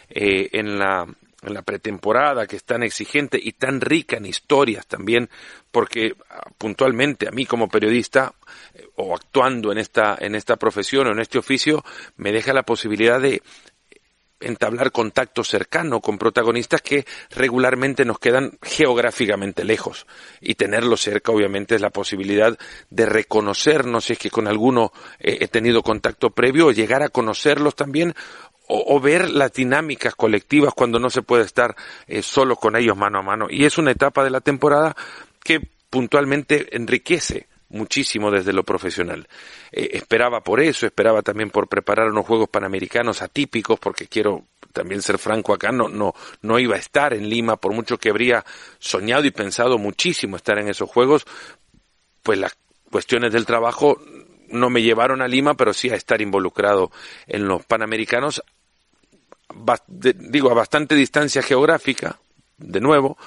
eh, 0.09 0.49
en 0.53 0.79
la 0.79 1.07
en 1.43 1.53
la 1.53 1.61
pretemporada 1.61 2.47
que 2.47 2.55
es 2.55 2.63
tan 2.63 2.81
exigente 2.81 3.39
y 3.41 3.53
tan 3.53 3.79
rica 3.79 4.17
en 4.17 4.25
historias 4.25 4.87
también 4.87 5.29
porque 5.71 6.15
ah, 6.29 6.49
puntualmente 6.57 7.27
a 7.27 7.31
mí 7.31 7.45
como 7.45 7.69
periodista 7.69 8.33
eh, 8.73 8.87
o 8.95 9.15
actuando 9.15 9.71
en 9.71 9.77
esta 9.77 10.17
en 10.19 10.33
esta 10.35 10.55
profesión 10.55 11.07
o 11.07 11.11
en 11.11 11.19
este 11.19 11.37
oficio 11.37 11.83
me 12.15 12.31
deja 12.31 12.53
la 12.53 12.63
posibilidad 12.63 13.21
de 13.21 13.41
entablar 14.39 14.91
contacto 14.91 15.43
cercano 15.43 15.99
con 15.99 16.17
protagonistas 16.17 16.81
que 16.81 17.05
regularmente 17.31 18.05
nos 18.05 18.19
quedan 18.19 18.57
geográficamente 18.61 19.63
lejos. 19.63 20.05
Y 20.41 20.55
tenerlos 20.55 21.01
cerca, 21.01 21.31
obviamente, 21.31 21.75
es 21.75 21.81
la 21.81 21.89
posibilidad 21.89 22.57
de 22.89 23.05
reconocernos, 23.05 24.05
si 24.05 24.13
es 24.13 24.19
que 24.19 24.29
con 24.29 24.47
alguno 24.47 24.91
eh, 25.19 25.37
he 25.41 25.47
tenido 25.47 25.81
contacto 25.81 26.29
previo, 26.29 26.67
o 26.67 26.71
llegar 26.71 27.03
a 27.03 27.09
conocerlos 27.09 27.75
también, 27.75 28.13
o, 28.69 28.99
ver 28.99 29.29
las 29.29 29.53
dinámicas 29.53 30.13
colectivas 30.13 30.73
cuando 30.73 30.99
no 30.99 31.09
se 31.09 31.21
puede 31.21 31.43
estar 31.43 31.75
eh, 32.05 32.21
solo 32.21 32.57
con 32.57 32.75
ellos 32.75 32.97
mano 32.97 33.19
a 33.19 33.21
mano. 33.21 33.47
Y 33.49 33.63
es 33.63 33.77
una 33.77 33.91
etapa 33.91 34.25
de 34.25 34.29
la 34.29 34.41
temporada 34.41 34.93
que 35.41 35.61
puntualmente 35.89 36.75
enriquece 36.75 37.47
muchísimo 37.69 38.31
desde 38.31 38.53
lo 38.53 38.63
profesional. 38.63 39.27
Eh, 39.71 39.89
esperaba 39.93 40.41
por 40.41 40.61
eso, 40.61 40.85
esperaba 40.85 41.21
también 41.21 41.49
por 41.49 41.67
preparar 41.67 42.09
unos 42.09 42.25
Juegos 42.25 42.49
Panamericanos 42.49 43.21
atípicos, 43.21 43.79
porque 43.79 44.07
quiero 44.07 44.45
también 44.73 45.01
ser 45.01 45.17
franco 45.17 45.53
acá, 45.53 45.71
no, 45.71 45.87
no, 45.89 46.13
no 46.41 46.59
iba 46.59 46.75
a 46.75 46.79
estar 46.79 47.13
en 47.13 47.29
Lima, 47.29 47.57
por 47.57 47.73
mucho 47.73 47.97
que 47.97 48.09
habría 48.09 48.45
soñado 48.79 49.25
y 49.25 49.31
pensado 49.31 49.77
muchísimo 49.77 50.35
estar 50.35 50.57
en 50.59 50.69
esos 50.69 50.89
Juegos, 50.89 51.25
pues 52.23 52.39
las 52.39 52.57
cuestiones 52.91 53.33
del 53.33 53.45
trabajo 53.45 53.99
no 54.49 54.69
me 54.69 54.81
llevaron 54.81 55.21
a 55.21 55.27
Lima, 55.27 55.55
pero 55.55 55.73
sí 55.73 55.89
a 55.89 55.95
estar 55.95 56.21
involucrado 56.21 56.91
en 57.25 57.47
los 57.47 57.65
Panamericanos, 57.65 58.43
digo, 59.93 60.51
a 60.51 60.53
bastante 60.53 60.95
distancia 60.95 61.41
geográfica, 61.41 62.19
de 62.57 62.79
nuevo, 62.79 63.17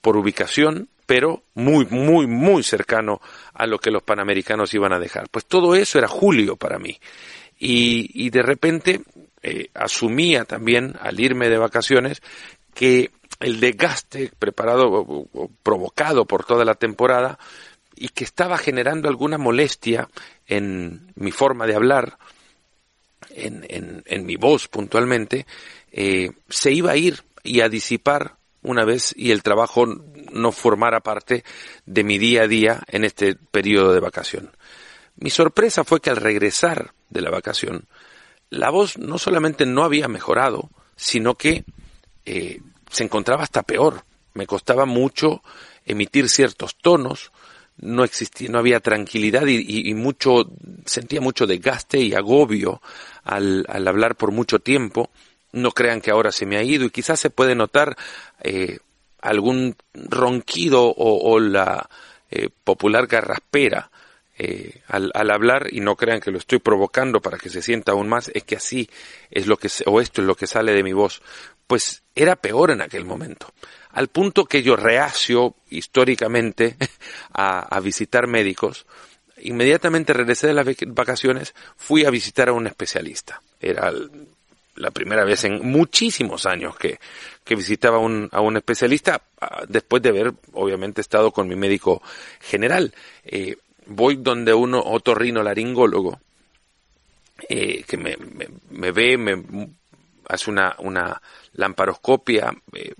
por 0.00 0.16
ubicación, 0.16 0.88
pero 1.06 1.42
muy, 1.54 1.86
muy, 1.86 2.26
muy 2.26 2.62
cercano 2.62 3.20
a 3.52 3.66
lo 3.66 3.78
que 3.78 3.90
los 3.90 4.02
panamericanos 4.02 4.72
iban 4.74 4.92
a 4.92 4.98
dejar. 4.98 5.28
Pues 5.30 5.46
todo 5.46 5.74
eso 5.74 5.98
era 5.98 6.08
julio 6.08 6.56
para 6.56 6.78
mí. 6.78 6.98
Y, 7.58 8.30
de 8.30 8.42
repente 8.42 9.00
eh, 9.42 9.68
asumía 9.74 10.44
también, 10.44 10.94
al 11.00 11.20
irme 11.20 11.48
de 11.48 11.58
vacaciones, 11.58 12.22
que 12.74 13.10
el 13.40 13.60
desgaste 13.60 14.30
preparado 14.38 15.28
provocado 15.62 16.24
por 16.24 16.44
toda 16.44 16.64
la 16.64 16.74
temporada 16.74 17.38
y 17.96 18.08
que 18.08 18.24
estaba 18.24 18.58
generando 18.58 19.08
alguna 19.08 19.38
molestia 19.38 20.08
en 20.46 21.12
mi 21.14 21.30
forma 21.30 21.66
de 21.66 21.74
hablar, 21.74 22.18
en, 23.30 24.02
en, 24.04 24.26
mi 24.26 24.36
voz 24.36 24.68
puntualmente, 24.68 25.46
eh, 25.92 26.30
se 26.48 26.72
iba 26.72 26.92
a 26.92 26.96
ir 26.96 27.22
y 27.42 27.60
a 27.60 27.68
disipar 27.68 28.36
una 28.62 28.84
vez 28.84 29.14
y 29.16 29.30
el 29.30 29.42
trabajo 29.42 29.86
no 30.34 30.52
formara 30.52 31.00
parte 31.00 31.44
de 31.86 32.04
mi 32.04 32.18
día 32.18 32.42
a 32.42 32.48
día 32.48 32.82
en 32.88 33.04
este 33.04 33.36
periodo 33.36 33.92
de 33.92 34.00
vacación. 34.00 34.50
Mi 35.16 35.30
sorpresa 35.30 35.84
fue 35.84 36.00
que 36.00 36.10
al 36.10 36.16
regresar 36.16 36.92
de 37.08 37.20
la 37.20 37.30
vacación, 37.30 37.86
la 38.50 38.70
voz 38.70 38.98
no 38.98 39.18
solamente 39.18 39.64
no 39.64 39.84
había 39.84 40.08
mejorado, 40.08 40.70
sino 40.96 41.36
que 41.36 41.64
eh, 42.24 42.60
se 42.90 43.04
encontraba 43.04 43.42
hasta 43.42 43.62
peor. 43.62 44.04
Me 44.34 44.46
costaba 44.46 44.84
mucho 44.86 45.42
emitir 45.84 46.28
ciertos 46.28 46.76
tonos, 46.76 47.32
no 47.76 48.04
existía, 48.04 48.48
no 48.48 48.58
había 48.58 48.80
tranquilidad 48.80 49.46
y, 49.46 49.94
mucho, 49.94 50.50
sentía 50.86 51.20
mucho 51.20 51.46
desgaste 51.46 52.00
y 52.00 52.14
agobio 52.14 52.80
al, 53.24 53.66
hablar 53.68 54.16
por 54.16 54.30
mucho 54.30 54.60
tiempo 54.60 55.10
no 55.52 55.70
crean 55.70 56.00
que 56.00 56.10
ahora 56.10 56.32
se 56.32 56.46
me 56.46 56.56
ha 56.56 56.62
ido 56.62 56.84
y 56.84 56.90
quizás 56.90 57.20
se 57.20 57.30
puede 57.30 57.54
notar 57.54 57.96
eh, 58.42 58.78
algún 59.24 59.74
ronquido 59.94 60.94
o, 60.96 61.40
la 61.40 61.88
eh, 62.30 62.50
popular 62.62 63.06
garraspera 63.06 63.90
eh, 64.36 64.82
al, 64.88 65.12
hablar 65.30 65.68
y 65.72 65.80
no 65.80 65.96
crean 65.96 66.20
que 66.20 66.30
lo 66.30 66.36
estoy 66.38 66.58
provocando 66.58 67.20
para 67.20 67.38
que 67.38 67.48
se 67.48 67.62
sienta 67.62 67.92
aún 67.92 68.08
más, 68.08 68.30
es 68.34 68.44
que 68.44 68.56
así 68.56 68.88
es 69.30 69.46
lo 69.46 69.56
que, 69.56 69.68
o 69.86 70.00
esto 70.00 70.20
es 70.20 70.26
lo 70.26 70.34
que 70.34 70.46
sale 70.46 70.72
de 70.72 70.82
mi 70.82 70.92
voz. 70.92 71.22
Pues 71.66 72.02
era 72.14 72.36
peor 72.36 72.70
en 72.70 72.82
aquel 72.82 73.06
momento, 73.06 73.50
al 73.92 74.08
punto 74.08 74.44
que 74.44 74.62
yo 74.62 74.76
reacio 74.76 75.56
históricamente 75.70 76.76
a, 77.32 77.60
a 77.60 77.80
visitar 77.80 78.26
médicos, 78.26 78.84
inmediatamente 79.38 80.12
regresé 80.12 80.48
de 80.48 80.54
las 80.54 80.66
vacaciones, 80.88 81.54
fui 81.76 82.04
a 82.04 82.10
visitar 82.10 82.50
a 82.50 82.52
un 82.52 82.66
especialista. 82.66 83.40
Era 83.58 83.90
la 84.76 84.90
primera 84.90 85.24
vez 85.24 85.44
en 85.44 85.64
muchísimos 85.66 86.46
años 86.46 86.76
que, 86.76 86.98
que 87.44 87.54
visitaba 87.54 87.98
un, 87.98 88.28
a 88.32 88.40
un 88.40 88.56
especialista, 88.56 89.22
ah, 89.40 89.62
después 89.68 90.02
de 90.02 90.08
haber 90.10 90.32
obviamente 90.52 91.00
estado 91.00 91.30
con 91.30 91.48
mi 91.48 91.56
médico 91.56 92.02
general. 92.40 92.92
Eh, 93.24 93.56
voy 93.86 94.16
donde 94.16 94.54
uno 94.54 94.80
otorrino 94.80 95.42
laringólogo, 95.42 96.18
eh, 97.48 97.84
que 97.86 97.96
me, 97.96 98.16
me, 98.70 98.92
ve, 98.92 99.16
me 99.16 99.68
hace 100.28 100.50
una, 100.50 100.74
una 100.78 101.20
lamparoscopia, 101.52 102.52
eh, 102.72 102.94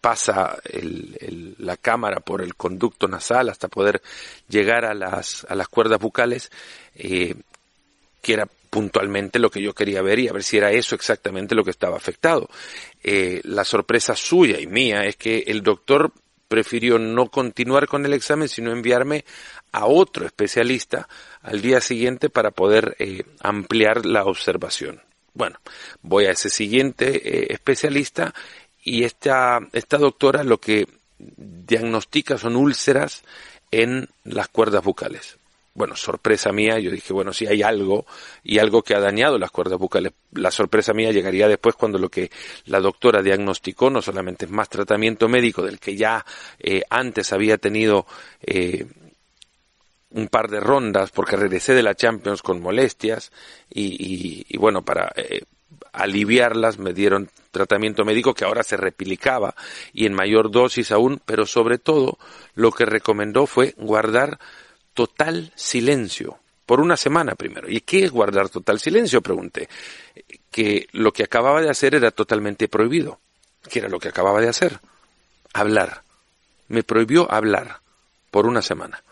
pasa 0.00 0.58
el, 0.64 1.56
la 1.58 1.76
cámara 1.76 2.20
por 2.20 2.40
el 2.40 2.54
conducto 2.54 3.08
nasal 3.08 3.48
hasta 3.48 3.68
poder 3.68 4.00
llegar 4.48 4.84
a 4.84 4.94
las, 4.94 5.44
a 5.48 5.54
las 5.54 5.68
cuerdas 5.68 5.98
bucales, 5.98 6.50
eh, 6.94 7.34
que 8.22 8.34
era 8.34 8.48
puntualmente 8.70 9.40
lo 9.40 9.50
que 9.50 9.60
yo 9.60 9.74
quería 9.74 10.00
ver 10.00 10.20
y 10.20 10.28
a 10.28 10.32
ver 10.32 10.44
si 10.44 10.56
era 10.56 10.70
eso 10.70 10.94
exactamente 10.94 11.54
lo 11.54 11.64
que 11.64 11.70
estaba 11.70 11.96
afectado. 11.96 12.48
Eh, 13.02 13.40
la 13.44 13.64
sorpresa 13.64 14.14
suya 14.14 14.60
y 14.60 14.66
mía 14.66 15.04
es 15.04 15.16
que 15.16 15.44
el 15.48 15.62
doctor 15.62 16.12
prefirió 16.48 16.98
no 16.98 17.26
continuar 17.26 17.86
con 17.86 18.06
el 18.06 18.12
examen, 18.12 18.48
sino 18.48 18.72
enviarme 18.72 19.24
a 19.72 19.86
otro 19.86 20.24
especialista 20.24 21.08
al 21.42 21.60
día 21.60 21.80
siguiente 21.80 22.30
para 22.30 22.52
poder 22.52 22.96
eh, 22.98 23.24
ampliar 23.40 24.06
la 24.06 24.24
observación. 24.24 25.02
Bueno, 25.34 25.58
voy 26.02 26.26
a 26.26 26.32
ese 26.32 26.48
siguiente 26.48 27.06
eh, 27.16 27.46
especialista 27.50 28.34
y 28.82 29.04
esta, 29.04 29.60
esta 29.72 29.98
doctora 29.98 30.42
lo 30.42 30.58
que 30.58 30.86
diagnostica 31.18 32.38
son 32.38 32.56
úlceras 32.56 33.22
en 33.70 34.08
las 34.24 34.48
cuerdas 34.48 34.82
bucales 34.82 35.39
bueno, 35.72 35.94
sorpresa 35.96 36.52
mía, 36.52 36.78
yo 36.78 36.90
dije, 36.90 37.12
bueno, 37.12 37.32
si 37.32 37.46
hay 37.46 37.62
algo 37.62 38.04
y 38.42 38.58
algo 38.58 38.82
que 38.82 38.94
ha 38.94 39.00
dañado 39.00 39.38
las 39.38 39.50
cuerdas 39.50 39.78
bucales, 39.78 40.12
la 40.32 40.50
sorpresa 40.50 40.92
mía 40.92 41.12
llegaría 41.12 41.48
después 41.48 41.76
cuando 41.76 41.98
lo 41.98 42.08
que 42.08 42.30
la 42.66 42.80
doctora 42.80 43.22
diagnosticó 43.22 43.88
no 43.88 44.02
solamente 44.02 44.46
es 44.46 44.50
más 44.50 44.68
tratamiento 44.68 45.28
médico 45.28 45.62
del 45.62 45.78
que 45.78 45.96
ya 45.96 46.24
eh, 46.58 46.82
antes 46.90 47.32
había 47.32 47.56
tenido 47.56 48.06
eh, 48.42 48.84
un 50.10 50.28
par 50.28 50.50
de 50.50 50.60
rondas 50.60 51.10
porque 51.12 51.36
regresé 51.36 51.72
de 51.74 51.84
la 51.84 51.94
Champions 51.94 52.42
con 52.42 52.60
molestias 52.60 53.30
y, 53.70 54.44
y, 54.48 54.58
bueno, 54.58 54.82
para 54.82 55.12
eh, 55.14 55.42
aliviarlas 55.92 56.78
me 56.78 56.92
dieron 56.92 57.30
tratamiento 57.52 58.04
médico 58.04 58.34
que 58.34 58.44
ahora 58.44 58.64
se 58.64 58.76
replicaba 58.76 59.54
y 59.92 60.06
en 60.06 60.14
mayor 60.14 60.50
dosis 60.50 60.90
aún, 60.90 61.20
pero 61.24 61.46
sobre 61.46 61.78
todo 61.78 62.18
lo 62.54 62.72
que 62.72 62.86
recomendó 62.86 63.46
fue 63.46 63.74
guardar 63.76 64.38
total 65.00 65.50
silencio, 65.54 66.40
por 66.66 66.78
una 66.78 66.94
semana 66.94 67.34
primero. 67.34 67.70
¿Y 67.70 67.80
qué 67.80 68.04
es 68.04 68.10
guardar 68.10 68.50
total 68.50 68.78
silencio? 68.78 69.22
Pregunté. 69.22 69.66
Que 70.50 70.88
lo 70.92 71.10
que 71.10 71.22
acababa 71.22 71.62
de 71.62 71.70
hacer 71.70 71.94
era 71.94 72.10
totalmente 72.10 72.68
prohibido. 72.68 73.18
¿Qué 73.70 73.78
era 73.78 73.88
lo 73.88 73.98
que 73.98 74.08
acababa 74.08 74.42
de 74.42 74.50
hacer? 74.50 74.78
Hablar. 75.54 76.02
Me 76.68 76.82
prohibió 76.82 77.32
hablar 77.32 77.80
por 78.30 78.44
una 78.44 78.60
semana. 78.60 79.02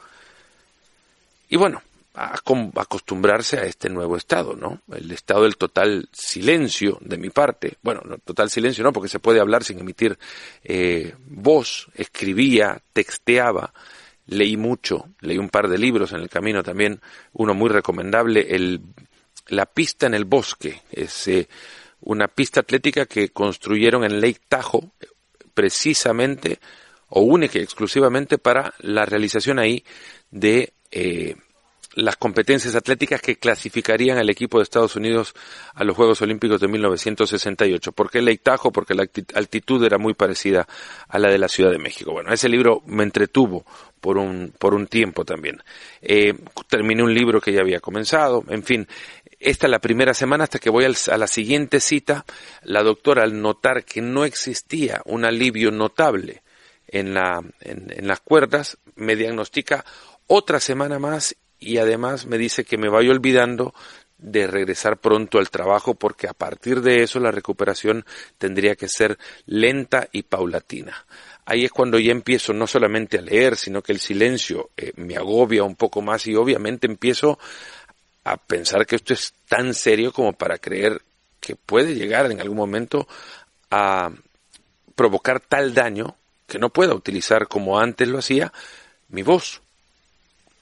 Y 1.49 1.57
bueno, 1.57 1.81
acostumbrarse 2.13 3.57
a 3.57 3.63
este 3.63 3.89
nuevo 3.89 4.19
estado, 4.19 4.55
¿no? 4.55 4.83
El 4.95 5.11
estado 5.11 5.45
del 5.45 5.57
total 5.57 6.07
silencio 6.13 6.99
de 7.01 7.17
mi 7.17 7.31
parte. 7.31 7.79
Bueno, 7.81 8.03
no, 8.05 8.19
total 8.19 8.51
silencio 8.51 8.85
no, 8.85 8.93
porque 8.93 9.09
se 9.09 9.21
puede 9.21 9.41
hablar 9.41 9.65
sin 9.65 9.79
emitir 9.79 10.19
eh, 10.65 11.15
voz, 11.25 11.89
escribía, 11.95 12.83
texteaba, 12.93 13.73
leí 14.29 14.57
mucho, 14.57 15.09
leí 15.21 15.39
un 15.39 15.49
par 15.49 15.69
de 15.69 15.79
libros 15.79 16.13
en 16.13 16.21
el 16.21 16.29
camino 16.29 16.63
también, 16.63 17.01
uno 17.33 17.55
muy 17.55 17.71
recomendable, 17.71 18.47
el, 18.51 18.81
La 19.49 19.67
pista 19.67 20.07
en 20.07 20.15
el 20.15 20.25
bosque, 20.25 20.83
es 20.93 21.29
eh, 21.29 21.49
una 22.01 22.29
pista 22.29 22.61
atlética 22.61 23.07
que 23.07 23.31
construyeron 23.31 24.05
en 24.05 24.21
Lake 24.21 24.43
Tahoe 24.49 24.91
precisamente 25.55 26.61
o 27.09 27.23
única 27.23 27.59
y 27.59 27.63
exclusivamente 27.63 28.39
para 28.39 28.75
la 28.81 29.07
realización 29.07 29.59
ahí 29.59 29.83
de 30.31 30.75
eh, 30.91 31.35
las 31.99 32.17
competencias 32.17 32.77
atléticas 32.77 33.21
que 33.21 33.37
clasificarían 33.37 34.19
al 34.19 34.31
equipo 34.31 34.59
de 34.59 34.63
Estados 34.63 34.95
Unidos 34.95 35.35
a 35.75 35.83
los 35.83 35.97
Juegos 35.97 36.23
Olímpicos 36.23 36.61
de 36.61 36.69
1968. 36.69 37.91
¿Por 37.91 38.09
qué 38.09 38.23
Lake 38.23 38.41
Tahoe? 38.41 38.71
Porque 38.71 38.95
la 38.95 39.05
altitud 39.35 39.85
era 39.85 39.99
muy 39.99 40.15
parecida 40.15 40.69
a 41.09 41.19
la 41.19 41.29
de 41.29 41.39
la 41.39 41.49
Ciudad 41.49 41.73
de 41.73 41.79
México. 41.79 42.13
Bueno, 42.13 42.33
ese 42.33 42.49
libro 42.49 42.83
me 42.87 43.03
entretuvo 43.03 43.67
por 44.01 44.17
un, 44.17 44.55
por 44.57 44.75
un 44.75 44.87
tiempo 44.87 45.25
también. 45.25 45.61
Eh, 46.01 46.35
terminé 46.69 47.03
un 47.03 47.13
libro 47.13 47.41
que 47.41 47.53
ya 47.53 47.63
había 47.63 47.81
comenzado, 47.81 48.45
en 48.49 48.63
fin. 48.63 48.87
Esta 49.41 49.67
es 49.67 49.71
la 49.71 49.81
primera 49.81 50.15
semana 50.15 50.45
hasta 50.45 50.61
que 50.61 50.71
voy 50.71 50.85
a 50.85 51.17
la 51.17 51.27
siguiente 51.27 51.81
cita. 51.81 52.25
La 52.63 52.85
doctora, 52.85 53.25
al 53.25 53.43
notar 53.43 53.85
que 53.85 54.03
no 54.03 54.25
existía 54.25 55.03
un 55.05 55.25
alivio 55.25 55.73
notable 55.73 56.43
en, 56.87 57.13
la, 57.13 57.43
en 57.61 58.07
las 58.07 58.21
cuerdas, 58.21 58.79
me 58.95 59.17
diagnostica 59.17 59.85
otra 60.29 60.61
semana 60.61 61.01
más 61.01 61.35
y 61.59 61.79
además 61.79 62.27
me 62.27 62.39
dice 62.39 62.65
que 62.65 62.79
me 62.79 62.89
vaya 62.89 63.11
olvidando 63.11 63.75
de 64.19 64.47
regresar 64.49 64.99
pronto 64.99 65.39
al 65.39 65.51
trabajo 65.51 65.95
porque 65.95 66.27
a 66.27 66.35
partir 66.35 66.81
de 66.83 67.03
eso 67.03 67.21
la 67.21 67.31
recuperación 67.31 68.05
tendría 68.37 68.75
que 68.75 68.89
ser 68.89 69.19
lenta 69.47 70.09
y 70.13 70.23
paulatina. 70.23 71.07
Ahí 71.45 71.65
es 71.65 71.71
cuando 71.71 71.99
ya 71.99 72.13
empiezo 72.13 72.53
no 72.53 72.67
solamente 72.67 73.19
a 73.19 73.23
leer, 73.23 73.57
sino 73.57 73.81
que 73.81 73.93
el 73.93 74.01
silencio 74.01 74.71
eh, 74.77 74.93
me 74.97 75.17
agobia 75.17 75.63
un 75.63 75.77
poco 75.77 76.03
más 76.03 76.27
y 76.27 76.35
obviamente 76.35 76.87
empiezo 76.87 77.39
a 78.25 78.37
pensar 78.37 78.87
que 78.87 78.97
esto 78.97 79.15
es 79.15 79.33
tan 79.49 79.73
serio 79.73 80.13
como 80.13 80.33
para 80.33 80.59
creer 80.59 81.01
que 81.41 81.57
puede 81.57 81.95
llegar 81.95 82.31
en 82.31 82.41
algún 82.41 82.57
momento 82.57 83.09
a 83.71 84.11
provocar 84.95 85.41
tal 85.41 85.73
daño 85.73 86.17
que 86.47 86.59
no 86.59 86.71
pueda 86.71 86.93
utilizar 86.93 87.47
como 87.47 87.79
antes 87.79 88.09
lo 88.09 88.19
hacía 88.19 88.53
mi 89.09 89.23
voz. 89.23 89.63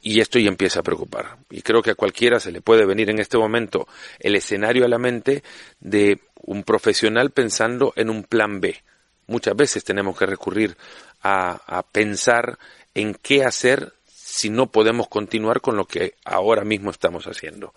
Y 0.02 0.20
esto 0.20 0.38
ya 0.38 0.48
empieza 0.48 0.80
a 0.80 0.84
preocupar. 0.84 1.38
Y 1.50 1.62
creo 1.62 1.82
que 1.82 1.90
a 1.90 1.94
cualquiera 1.94 2.38
se 2.38 2.52
le 2.52 2.60
puede 2.60 2.86
venir 2.86 3.10
en 3.10 3.18
este 3.18 3.38
momento 3.38 3.88
el 4.18 4.36
escenario 4.36 4.84
a 4.84 4.88
la 4.88 4.98
mente 4.98 5.42
de 5.80 6.20
un 6.42 6.62
profesional 6.62 7.30
pensando 7.30 7.92
en 7.96 8.10
un 8.10 8.22
plan 8.22 8.60
B. 8.60 8.82
Muchas 9.26 9.56
veces 9.56 9.82
tenemos 9.82 10.16
que 10.16 10.26
recurrir 10.26 10.76
a, 11.22 11.60
a 11.66 11.82
pensar 11.82 12.58
en 12.94 13.14
qué 13.14 13.44
hacer 13.44 13.92
si 14.06 14.50
no 14.50 14.70
podemos 14.70 15.08
continuar 15.08 15.60
con 15.60 15.76
lo 15.76 15.86
que 15.86 16.14
ahora 16.24 16.62
mismo 16.64 16.90
estamos 16.90 17.26
haciendo. 17.26 17.74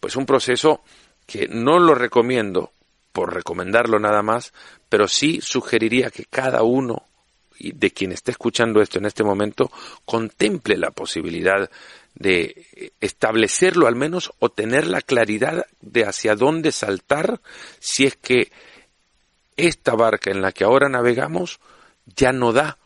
Pues 0.00 0.16
un 0.16 0.26
proceso 0.26 0.82
que 1.26 1.48
no 1.48 1.78
lo 1.78 1.94
recomiendo 1.94 2.72
por 3.12 3.34
recomendarlo 3.34 3.98
nada 3.98 4.22
más, 4.22 4.52
pero 4.88 5.08
sí 5.08 5.40
sugeriría 5.40 6.10
que 6.10 6.24
cada 6.24 6.62
uno 6.62 7.04
de 7.60 7.90
quien 7.90 8.12
esté 8.12 8.30
escuchando 8.30 8.80
esto 8.80 8.98
en 8.98 9.06
este 9.06 9.22
momento 9.22 9.70
contemple 10.04 10.76
la 10.76 10.90
posibilidad 10.90 11.70
de 12.14 12.92
establecerlo 13.00 13.86
al 13.86 13.96
menos 13.96 14.32
o 14.38 14.48
tener 14.48 14.86
la 14.86 15.02
claridad 15.02 15.66
de 15.80 16.04
hacia 16.04 16.34
dónde 16.34 16.72
saltar 16.72 17.40
si 17.78 18.06
es 18.06 18.16
que 18.16 18.50
esta 19.56 19.94
barca 19.94 20.30
en 20.30 20.42
la 20.42 20.52
que 20.52 20.64
ahora 20.64 20.88
navegamos 20.88 21.60
ya 22.16 22.32
no 22.32 22.52
da 22.52 22.78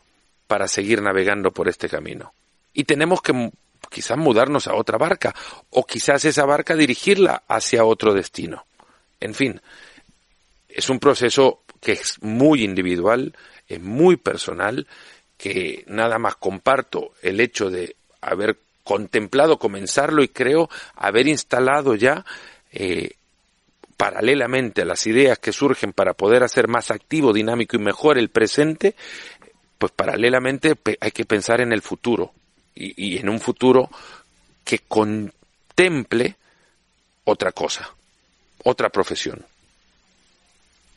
para 0.47 0.67
seguir 0.67 1.01
navegando 1.01 1.51
por 1.51 1.67
este 1.67 1.89
camino. 1.89 2.33
Y 2.73 2.83
tenemos 2.83 3.21
que 3.21 3.51
quizás 3.89 4.17
mudarnos 4.17 4.67
a 4.67 4.75
otra 4.75 4.97
barca 4.97 5.33
o 5.69 5.85
quizás 5.85 6.25
esa 6.25 6.45
barca 6.45 6.75
dirigirla 6.75 7.43
hacia 7.47 7.85
otro 7.85 8.13
destino. 8.13 8.65
En 9.19 9.33
fin, 9.33 9.61
es 10.67 10.89
un 10.89 10.99
proceso 10.99 11.61
que 11.81 11.93
es 11.93 12.21
muy 12.21 12.63
individual, 12.63 13.35
es 13.67 13.81
muy 13.81 14.17
personal, 14.17 14.87
que 15.37 15.83
nada 15.87 16.17
más 16.17 16.35
comparto 16.35 17.11
el 17.21 17.39
hecho 17.39 17.69
de 17.69 17.95
haber 18.21 18.57
contemplado 18.83 19.57
comenzarlo 19.57 20.23
y 20.23 20.29
creo 20.29 20.69
haber 20.95 21.27
instalado 21.27 21.95
ya 21.95 22.23
eh, 22.71 23.15
paralelamente 23.97 24.83
a 24.83 24.85
las 24.85 25.05
ideas 25.07 25.39
que 25.39 25.51
surgen 25.51 25.93
para 25.93 26.13
poder 26.13 26.43
hacer 26.43 26.67
más 26.67 26.91
activo, 26.91 27.33
dinámico 27.33 27.75
y 27.75 27.79
mejor 27.79 28.17
el 28.17 28.29
presente, 28.29 28.95
pues 29.77 29.91
paralelamente 29.91 30.75
hay 30.99 31.11
que 31.11 31.25
pensar 31.25 31.61
en 31.61 31.71
el 31.71 31.81
futuro 31.81 32.33
y, 32.75 33.17
en 33.17 33.29
un 33.29 33.39
futuro 33.39 33.89
que 34.63 34.79
contemple 34.79 36.35
otra 37.23 37.51
cosa, 37.51 37.89
otra 38.63 38.89
profesión. 38.89 39.45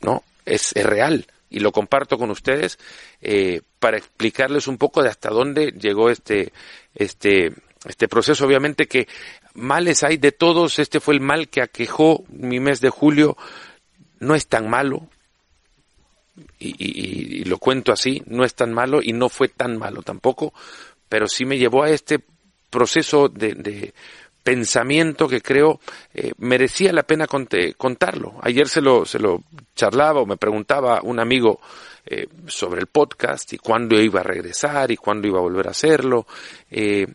¿No? 0.01 0.23
Es 0.45 0.73
real 0.73 1.25
y 1.49 1.59
lo 1.59 1.71
comparto 1.71 2.17
con 2.17 2.29
ustedes 2.31 2.79
eh, 3.21 3.61
para 3.79 3.97
explicarles 3.97 4.67
un 4.67 4.77
poco 4.77 5.01
de 5.01 5.09
hasta 5.09 5.29
dónde 5.29 5.71
llegó 5.71 6.09
este, 6.09 6.53
este, 6.95 7.53
este 7.85 8.07
proceso. 8.07 8.45
Obviamente 8.45 8.87
que 8.87 9.07
males 9.53 10.03
hay 10.03 10.17
de 10.17 10.31
todos, 10.31 10.79
este 10.79 10.99
fue 10.99 11.15
el 11.15 11.21
mal 11.21 11.49
que 11.49 11.61
aquejó 11.61 12.23
mi 12.29 12.59
mes 12.59 12.81
de 12.81 12.89
julio, 12.89 13.37
no 14.19 14.35
es 14.35 14.47
tan 14.47 14.69
malo, 14.69 15.07
y, 16.57 17.43
lo 17.45 17.57
cuento 17.57 17.91
así, 17.91 18.21
no 18.25 18.45
es 18.45 18.53
tan 18.55 18.73
malo 18.73 19.01
y 19.01 19.13
no 19.13 19.29
fue 19.29 19.49
tan 19.49 19.77
malo 19.77 20.01
tampoco, 20.03 20.53
pero 21.09 21.27
sí 21.27 21.45
me 21.45 21.57
llevó 21.57 21.83
a 21.83 21.89
este 21.89 22.19
proceso 22.69 23.27
de 23.27 23.93
pensamiento 24.43 25.27
que 25.27 25.41
creo 25.41 25.79
eh, 26.13 26.31
merecía 26.37 26.93
la 26.93 27.03
pena 27.03 27.27
contarlo. 27.27 28.35
Ayer 28.41 28.67
se 28.67 28.81
lo, 28.81 29.05
se 29.05 29.19
lo 29.19 29.43
charlaba 29.75 30.21
o 30.21 30.25
me 30.25 30.37
preguntaba 30.37 31.01
un 31.03 31.19
amigo 31.19 31.59
eh, 32.05 32.27
sobre 32.47 32.81
el 32.81 32.87
podcast 32.87 33.53
y 33.53 33.57
cuándo 33.57 33.99
iba 34.01 34.21
a 34.21 34.23
regresar 34.23 34.91
y 34.91 34.97
cuándo 34.97 35.27
iba 35.27 35.39
a 35.39 35.43
volver 35.43 35.67
a 35.67 35.71
hacerlo. 35.71 36.25
Eh, 36.71 37.07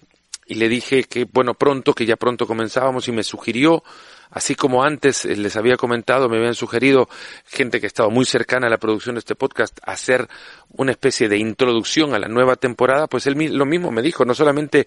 y 0.47 0.55
le 0.55 0.69
dije 0.69 1.05
que, 1.05 1.25
bueno, 1.25 1.55
pronto, 1.55 1.95
que 1.95 2.05
ya 2.05 2.17
pronto 2.17 2.47
comenzábamos 2.47 3.09
y 3.09 3.13
me 3.13 3.23
sugirió, 3.23 3.83
así 4.31 4.55
como 4.55 4.85
antes 4.85 5.25
les 5.25 5.57
había 5.57 5.77
comentado, 5.77 6.29
me 6.29 6.37
habían 6.37 6.55
sugerido 6.55 7.09
gente 7.47 7.81
que 7.81 7.87
estaba 7.87 8.11
muy 8.11 8.27
cercana 8.27 8.67
a 8.67 8.71
la 8.71 8.77
producción 8.77 9.15
de 9.15 9.21
este 9.21 9.37
podcast, 9.37 9.79
hacer 9.83 10.29
una 10.69 10.93
especie 10.93 11.31
de 11.31 11.39
introducción 11.39 12.15
a 12.15 12.19
la 12.19 12.29
nueva 12.29 12.57
temporada, 12.57 13.07
pues 13.07 13.27
él 13.27 13.57
lo 13.57 13.65
mismo 13.65 13.91
me 13.91 14.03
dijo, 14.03 14.27
no 14.27 14.35
solamente 14.35 14.87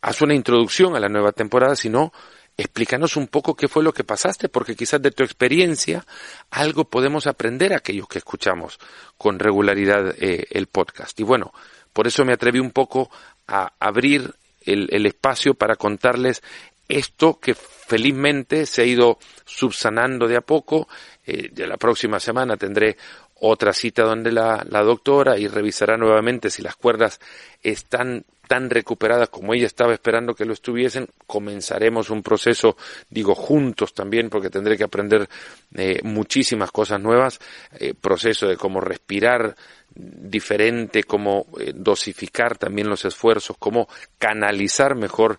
haz 0.00 0.22
una 0.22 0.34
introducción 0.34 0.96
a 0.96 1.00
la 1.00 1.08
nueva 1.08 1.32
temporada, 1.32 1.76
sino 1.76 2.12
explícanos 2.56 3.16
un 3.16 3.28
poco 3.28 3.54
qué 3.54 3.68
fue 3.68 3.82
lo 3.82 3.92
que 3.92 4.04
pasaste, 4.04 4.48
porque 4.48 4.76
quizás 4.76 5.02
de 5.02 5.10
tu 5.10 5.22
experiencia 5.22 6.06
algo 6.50 6.84
podemos 6.84 7.26
aprender 7.26 7.74
aquellos 7.74 8.08
que 8.08 8.18
escuchamos 8.18 8.78
con 9.18 9.38
regularidad 9.38 10.14
eh, 10.18 10.46
el 10.50 10.66
podcast. 10.66 11.18
Y 11.20 11.22
bueno, 11.22 11.52
por 11.92 12.06
eso 12.06 12.24
me 12.24 12.32
atreví 12.32 12.58
un 12.58 12.70
poco 12.70 13.10
a 13.46 13.72
abrir 13.78 14.34
el, 14.62 15.06
espacio 15.06 15.54
para 15.54 15.76
contarles 15.76 16.42
esto 16.88 17.38
que 17.38 17.54
felizmente 17.54 18.66
se 18.66 18.82
ha 18.82 18.84
ido 18.84 19.18
subsanando 19.44 20.26
de 20.26 20.36
a 20.36 20.40
poco. 20.40 20.88
Eh, 21.24 21.48
de 21.52 21.66
la 21.66 21.76
próxima 21.76 22.20
semana 22.20 22.56
tendré 22.56 22.96
otra 23.40 23.72
cita 23.72 24.02
donde 24.02 24.32
la, 24.32 24.64
doctora 24.64 25.38
y 25.38 25.46
revisará 25.46 25.96
nuevamente 25.96 26.50
si 26.50 26.62
las 26.62 26.76
cuerdas 26.76 27.20
están 27.62 28.24
tan 28.46 28.70
recuperadas 28.70 29.28
como 29.28 29.54
ella 29.54 29.66
estaba 29.66 29.92
esperando 29.92 30.34
que 30.34 30.44
lo 30.44 30.52
estuviesen, 30.52 31.08
comenzaremos 31.26 32.10
un 32.10 32.22
proceso, 32.22 32.76
digo, 33.10 33.34
juntos 33.34 33.92
también, 33.92 34.30
porque 34.30 34.50
tendré 34.50 34.76
que 34.76 34.84
aprender 34.84 35.28
eh, 35.74 35.98
muchísimas 36.04 36.70
cosas 36.70 37.00
nuevas, 37.00 37.40
eh, 37.78 37.92
proceso 38.00 38.46
de 38.46 38.56
cómo 38.56 38.80
respirar 38.80 39.56
diferente, 39.92 41.02
cómo 41.02 41.46
eh, 41.58 41.72
dosificar 41.74 42.56
también 42.56 42.88
los 42.88 43.04
esfuerzos, 43.04 43.56
cómo 43.58 43.88
canalizar 44.18 44.94
mejor 44.94 45.38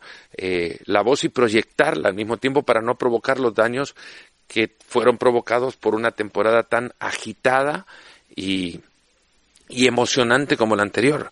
la 0.85 1.01
voz 1.01 1.23
y 1.23 1.29
proyectarla 1.29 2.09
al 2.09 2.13
mismo 2.13 2.37
tiempo 2.37 2.61
para 2.61 2.79
no 2.79 2.95
provocar 2.95 3.39
los 3.39 3.55
daños 3.55 3.95
que 4.47 4.71
fueron 4.87 5.17
provocados 5.17 5.75
por 5.75 5.95
una 5.95 6.11
temporada 6.11 6.63
tan 6.63 6.93
agitada 6.99 7.85
y, 8.35 8.81
y 9.67 9.87
emocionante 9.87 10.57
como 10.57 10.75
la 10.75 10.83
anterior 10.83 11.31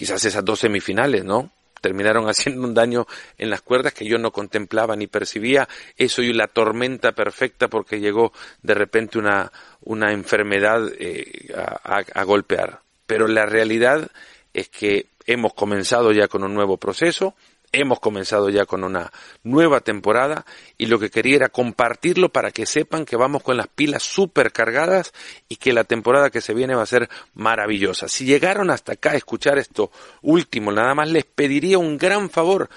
quizás 0.00 0.24
esas 0.24 0.44
dos 0.44 0.60
semifinales, 0.60 1.24
¿no? 1.24 1.50
Terminaron 1.80 2.24
haciendo 2.30 2.66
un 2.66 2.72
daño 2.72 3.06
en 3.36 3.50
las 3.50 3.60
cuerdas 3.60 3.92
que 3.92 4.06
yo 4.06 4.16
no 4.16 4.30
contemplaba 4.30 4.96
ni 4.96 5.06
percibía. 5.06 5.68
Eso 5.96 6.22
y 6.22 6.32
la 6.32 6.46
tormenta 6.46 7.12
perfecta 7.12 7.68
porque 7.68 8.00
llegó 8.00 8.32
de 8.62 8.74
repente 8.74 9.18
una, 9.18 9.52
una 9.82 10.12
enfermedad 10.12 10.90
eh, 10.98 11.52
a, 11.54 12.02
a 12.14 12.24
golpear. 12.24 12.80
Pero 13.06 13.28
la 13.28 13.44
realidad 13.44 14.10
es 14.54 14.68
que 14.70 15.06
hemos 15.26 15.52
comenzado 15.52 16.12
ya 16.12 16.28
con 16.28 16.44
un 16.44 16.54
nuevo 16.54 16.76
proceso, 16.76 17.34
Hemos 17.72 18.00
comenzado 18.00 18.48
ya 18.48 18.66
con 18.66 18.82
una 18.82 19.12
nueva 19.44 19.80
temporada 19.80 20.44
y 20.76 20.86
lo 20.86 20.98
que 20.98 21.10
quería 21.10 21.36
era 21.36 21.48
compartirlo 21.50 22.30
para 22.30 22.50
que 22.50 22.66
sepan 22.66 23.04
que 23.04 23.16
vamos 23.16 23.44
con 23.44 23.56
las 23.56 23.68
pilas 23.68 24.02
súper 24.02 24.52
cargadas 24.52 25.12
y 25.48 25.56
que 25.56 25.72
la 25.72 25.84
temporada 25.84 26.30
que 26.30 26.40
se 26.40 26.52
viene 26.52 26.74
va 26.74 26.82
a 26.82 26.86
ser 26.86 27.08
maravillosa. 27.34 28.08
Si 28.08 28.24
llegaron 28.24 28.70
hasta 28.70 28.94
acá 28.94 29.12
a 29.12 29.16
escuchar 29.16 29.58
esto 29.58 29.92
último, 30.22 30.72
nada 30.72 30.94
más 30.94 31.10
les 31.10 31.24
pediría 31.24 31.78
un 31.78 31.96
gran 31.96 32.28
favor. 32.28 32.68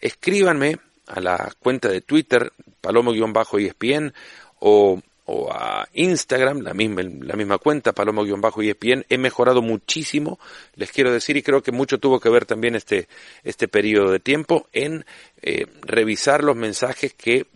Escríbanme 0.00 0.78
a 1.06 1.20
la 1.20 1.52
cuenta 1.58 1.88
de 1.88 2.02
Twitter, 2.02 2.52
palomo-espn 2.80 4.12
o 4.60 5.00
o 5.26 5.52
a 5.52 5.88
Instagram, 5.92 6.60
la 6.60 6.74
misma, 6.74 7.02
la 7.02 7.36
misma 7.36 7.58
cuenta, 7.58 7.92
palomo-espn, 7.92 9.04
he 9.08 9.18
mejorado 9.18 9.62
muchísimo, 9.62 10.38
les 10.74 10.90
quiero 10.90 11.12
decir, 11.12 11.36
y 11.36 11.42
creo 11.42 11.62
que 11.62 11.72
mucho 11.72 11.98
tuvo 11.98 12.20
que 12.20 12.28
ver 12.28 12.44
también 12.44 12.74
este, 12.74 13.08
este 13.44 13.68
periodo 13.68 14.10
de 14.10 14.20
tiempo 14.20 14.68
en 14.72 15.04
eh, 15.42 15.66
revisar 15.82 16.42
los 16.42 16.56
mensajes 16.56 17.14
que 17.14 17.46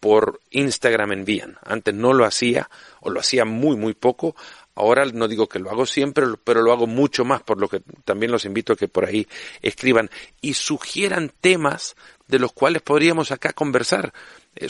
por 0.00 0.40
Instagram 0.50 1.12
envían. 1.12 1.56
Antes 1.64 1.94
no 1.94 2.12
lo 2.12 2.26
hacía, 2.26 2.68
o 3.00 3.08
lo 3.08 3.20
hacía 3.20 3.46
muy, 3.46 3.76
muy 3.76 3.94
poco, 3.94 4.36
Ahora 4.76 5.04
no 5.06 5.28
digo 5.28 5.48
que 5.48 5.60
lo 5.60 5.70
hago 5.70 5.86
siempre, 5.86 6.26
pero 6.42 6.60
lo 6.60 6.72
hago 6.72 6.86
mucho 6.86 7.24
más, 7.24 7.42
por 7.42 7.60
lo 7.60 7.68
que 7.68 7.80
también 8.04 8.32
los 8.32 8.44
invito 8.44 8.72
a 8.72 8.76
que 8.76 8.88
por 8.88 9.04
ahí 9.04 9.28
escriban 9.62 10.10
y 10.40 10.54
sugieran 10.54 11.30
temas 11.40 11.94
de 12.26 12.40
los 12.40 12.52
cuales 12.52 12.82
podríamos 12.82 13.30
acá 13.30 13.52
conversar 13.52 14.12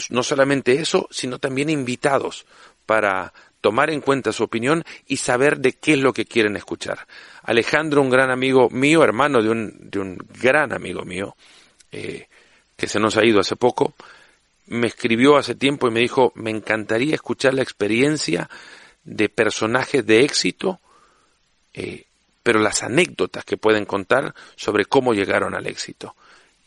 no 0.09 0.23
solamente 0.23 0.73
eso, 0.73 1.07
sino 1.11 1.39
también 1.39 1.69
invitados 1.69 2.45
para 2.85 3.33
tomar 3.61 3.89
en 3.89 4.01
cuenta 4.01 4.31
su 4.31 4.43
opinión 4.43 4.83
y 5.07 5.17
saber 5.17 5.57
de 5.57 5.73
qué 5.73 5.93
es 5.93 5.99
lo 5.99 6.13
que 6.13 6.25
quieren 6.25 6.55
escuchar. 6.55 7.07
Alejandro, 7.43 8.01
un 8.01 8.11
gran 8.11 8.29
amigo 8.29 8.69
mío, 8.69 9.03
hermano 9.03 9.41
de 9.41 9.49
un, 9.49 9.89
de 9.89 9.99
un 9.99 10.17
gran 10.39 10.71
amigo 10.71 11.03
mío, 11.03 11.35
eh, 11.91 12.27
que 12.75 12.87
se 12.87 12.99
nos 12.99 13.17
ha 13.17 13.25
ido 13.25 13.39
hace 13.39 13.55
poco, 13.55 13.95
me 14.67 14.87
escribió 14.87 15.37
hace 15.37 15.55
tiempo 15.55 15.87
y 15.87 15.91
me 15.91 15.99
dijo, 15.99 16.31
me 16.35 16.51
encantaría 16.51 17.15
escuchar 17.15 17.53
la 17.53 17.63
experiencia 17.63 18.49
de 19.03 19.29
personajes 19.29 20.05
de 20.05 20.23
éxito, 20.23 20.79
eh, 21.73 22.05
pero 22.43 22.59
las 22.59 22.83
anécdotas 22.83 23.45
que 23.45 23.57
pueden 23.57 23.85
contar 23.85 24.35
sobre 24.55 24.85
cómo 24.85 25.13
llegaron 25.13 25.55
al 25.55 25.67
éxito. 25.67 26.15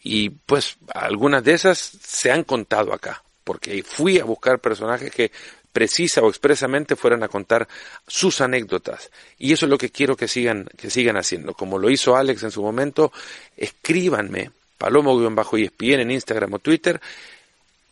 Y 0.03 0.31
pues 0.31 0.77
algunas 0.95 1.45
de 1.45 1.55
esas 1.55 1.79
se 1.79 2.31
han 2.31 2.45
contado 2.45 2.93
acá, 2.93 3.23
porque 3.45 3.83
fui 3.83 4.19
a 4.19 4.25
buscar 4.25 4.59
personajes 4.59 5.11
que 5.11 5.33
precisa 5.73 6.23
o 6.23 6.29
expresamente 6.29 6.97
fueran 6.97 7.23
a 7.23 7.29
contar 7.29 7.69
sus 8.07 8.41
anécdotas. 8.41 9.11
Y 9.39 9.53
eso 9.53 9.67
es 9.67 9.71
lo 9.71 9.79
que 9.79 9.91
quiero 9.91 10.17
que 10.17 10.29
sigan, 10.29 10.69
que 10.77 10.91
sigan 10.91 11.17
haciendo. 11.17 11.55
Como 11.55 11.79
lo 11.79 11.91
hizo 11.91 12.17
Alex 12.17 12.43
en 12.43 12.51
su 12.51 12.63
momento, 12.63 13.13
escríbanme, 13.57 14.51
palomo-espn 14.77 16.01
en 16.01 16.11
Instagram 16.11 16.55
o 16.55 16.59
Twitter, 16.59 17.01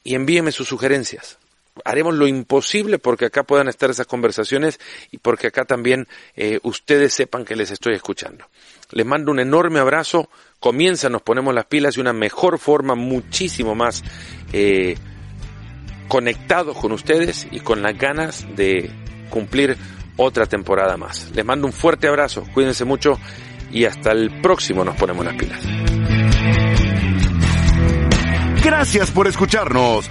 y 0.03 0.15
envíenme 0.15 0.53
sus 0.53 0.69
sugerencias. 0.69 1.39
Haremos 1.85 2.15
lo 2.15 2.27
imposible 2.27 2.99
porque 2.99 3.27
acá 3.27 3.43
puedan 3.43 3.69
estar 3.69 3.91
esas 3.91 4.07
conversaciones 4.07 4.81
y 5.11 5.19
porque 5.19 5.49
acá 5.49 5.65
también 5.65 6.09
eh, 6.35 6.59
ustedes 6.63 7.15
sepan 7.15 7.45
que 7.45 7.57
les 7.57 7.71
estoy 7.71 7.95
escuchando. 7.95 8.47
Les 8.91 9.05
mando 9.05 9.31
un 9.31 9.41
enorme 9.41 9.81
abrazo. 9.81 10.29
Comienza, 10.61 11.09
nos 11.09 11.23
ponemos 11.23 11.55
las 11.55 11.67
pilas 11.67 11.97
de 11.97 12.01
una 12.01 12.13
mejor 12.13 12.59
forma, 12.59 12.95
muchísimo 12.95 13.75
más 13.75 14.03
eh, 14.53 14.97
conectados 16.09 16.77
con 16.79 16.93
ustedes 16.93 17.47
y 17.51 17.61
con 17.61 17.83
las 17.83 17.97
ganas 17.99 18.47
de 18.57 18.91
cumplir 19.31 19.77
otra 20.17 20.47
temporada 20.47 20.97
más. 20.97 21.31
Les 21.35 21.45
mando 21.45 21.67
un 21.67 21.73
fuerte 21.73 22.09
abrazo, 22.09 22.45
cuídense 22.55 22.85
mucho 22.85 23.19
y 23.71 23.85
hasta 23.85 24.13
el 24.13 24.41
próximo 24.41 24.85
nos 24.85 24.97
ponemos 24.97 25.25
las 25.25 25.35
pilas. 25.35 25.61
Gracias 28.65 29.11
por 29.11 29.29
escucharnos. 29.29 30.11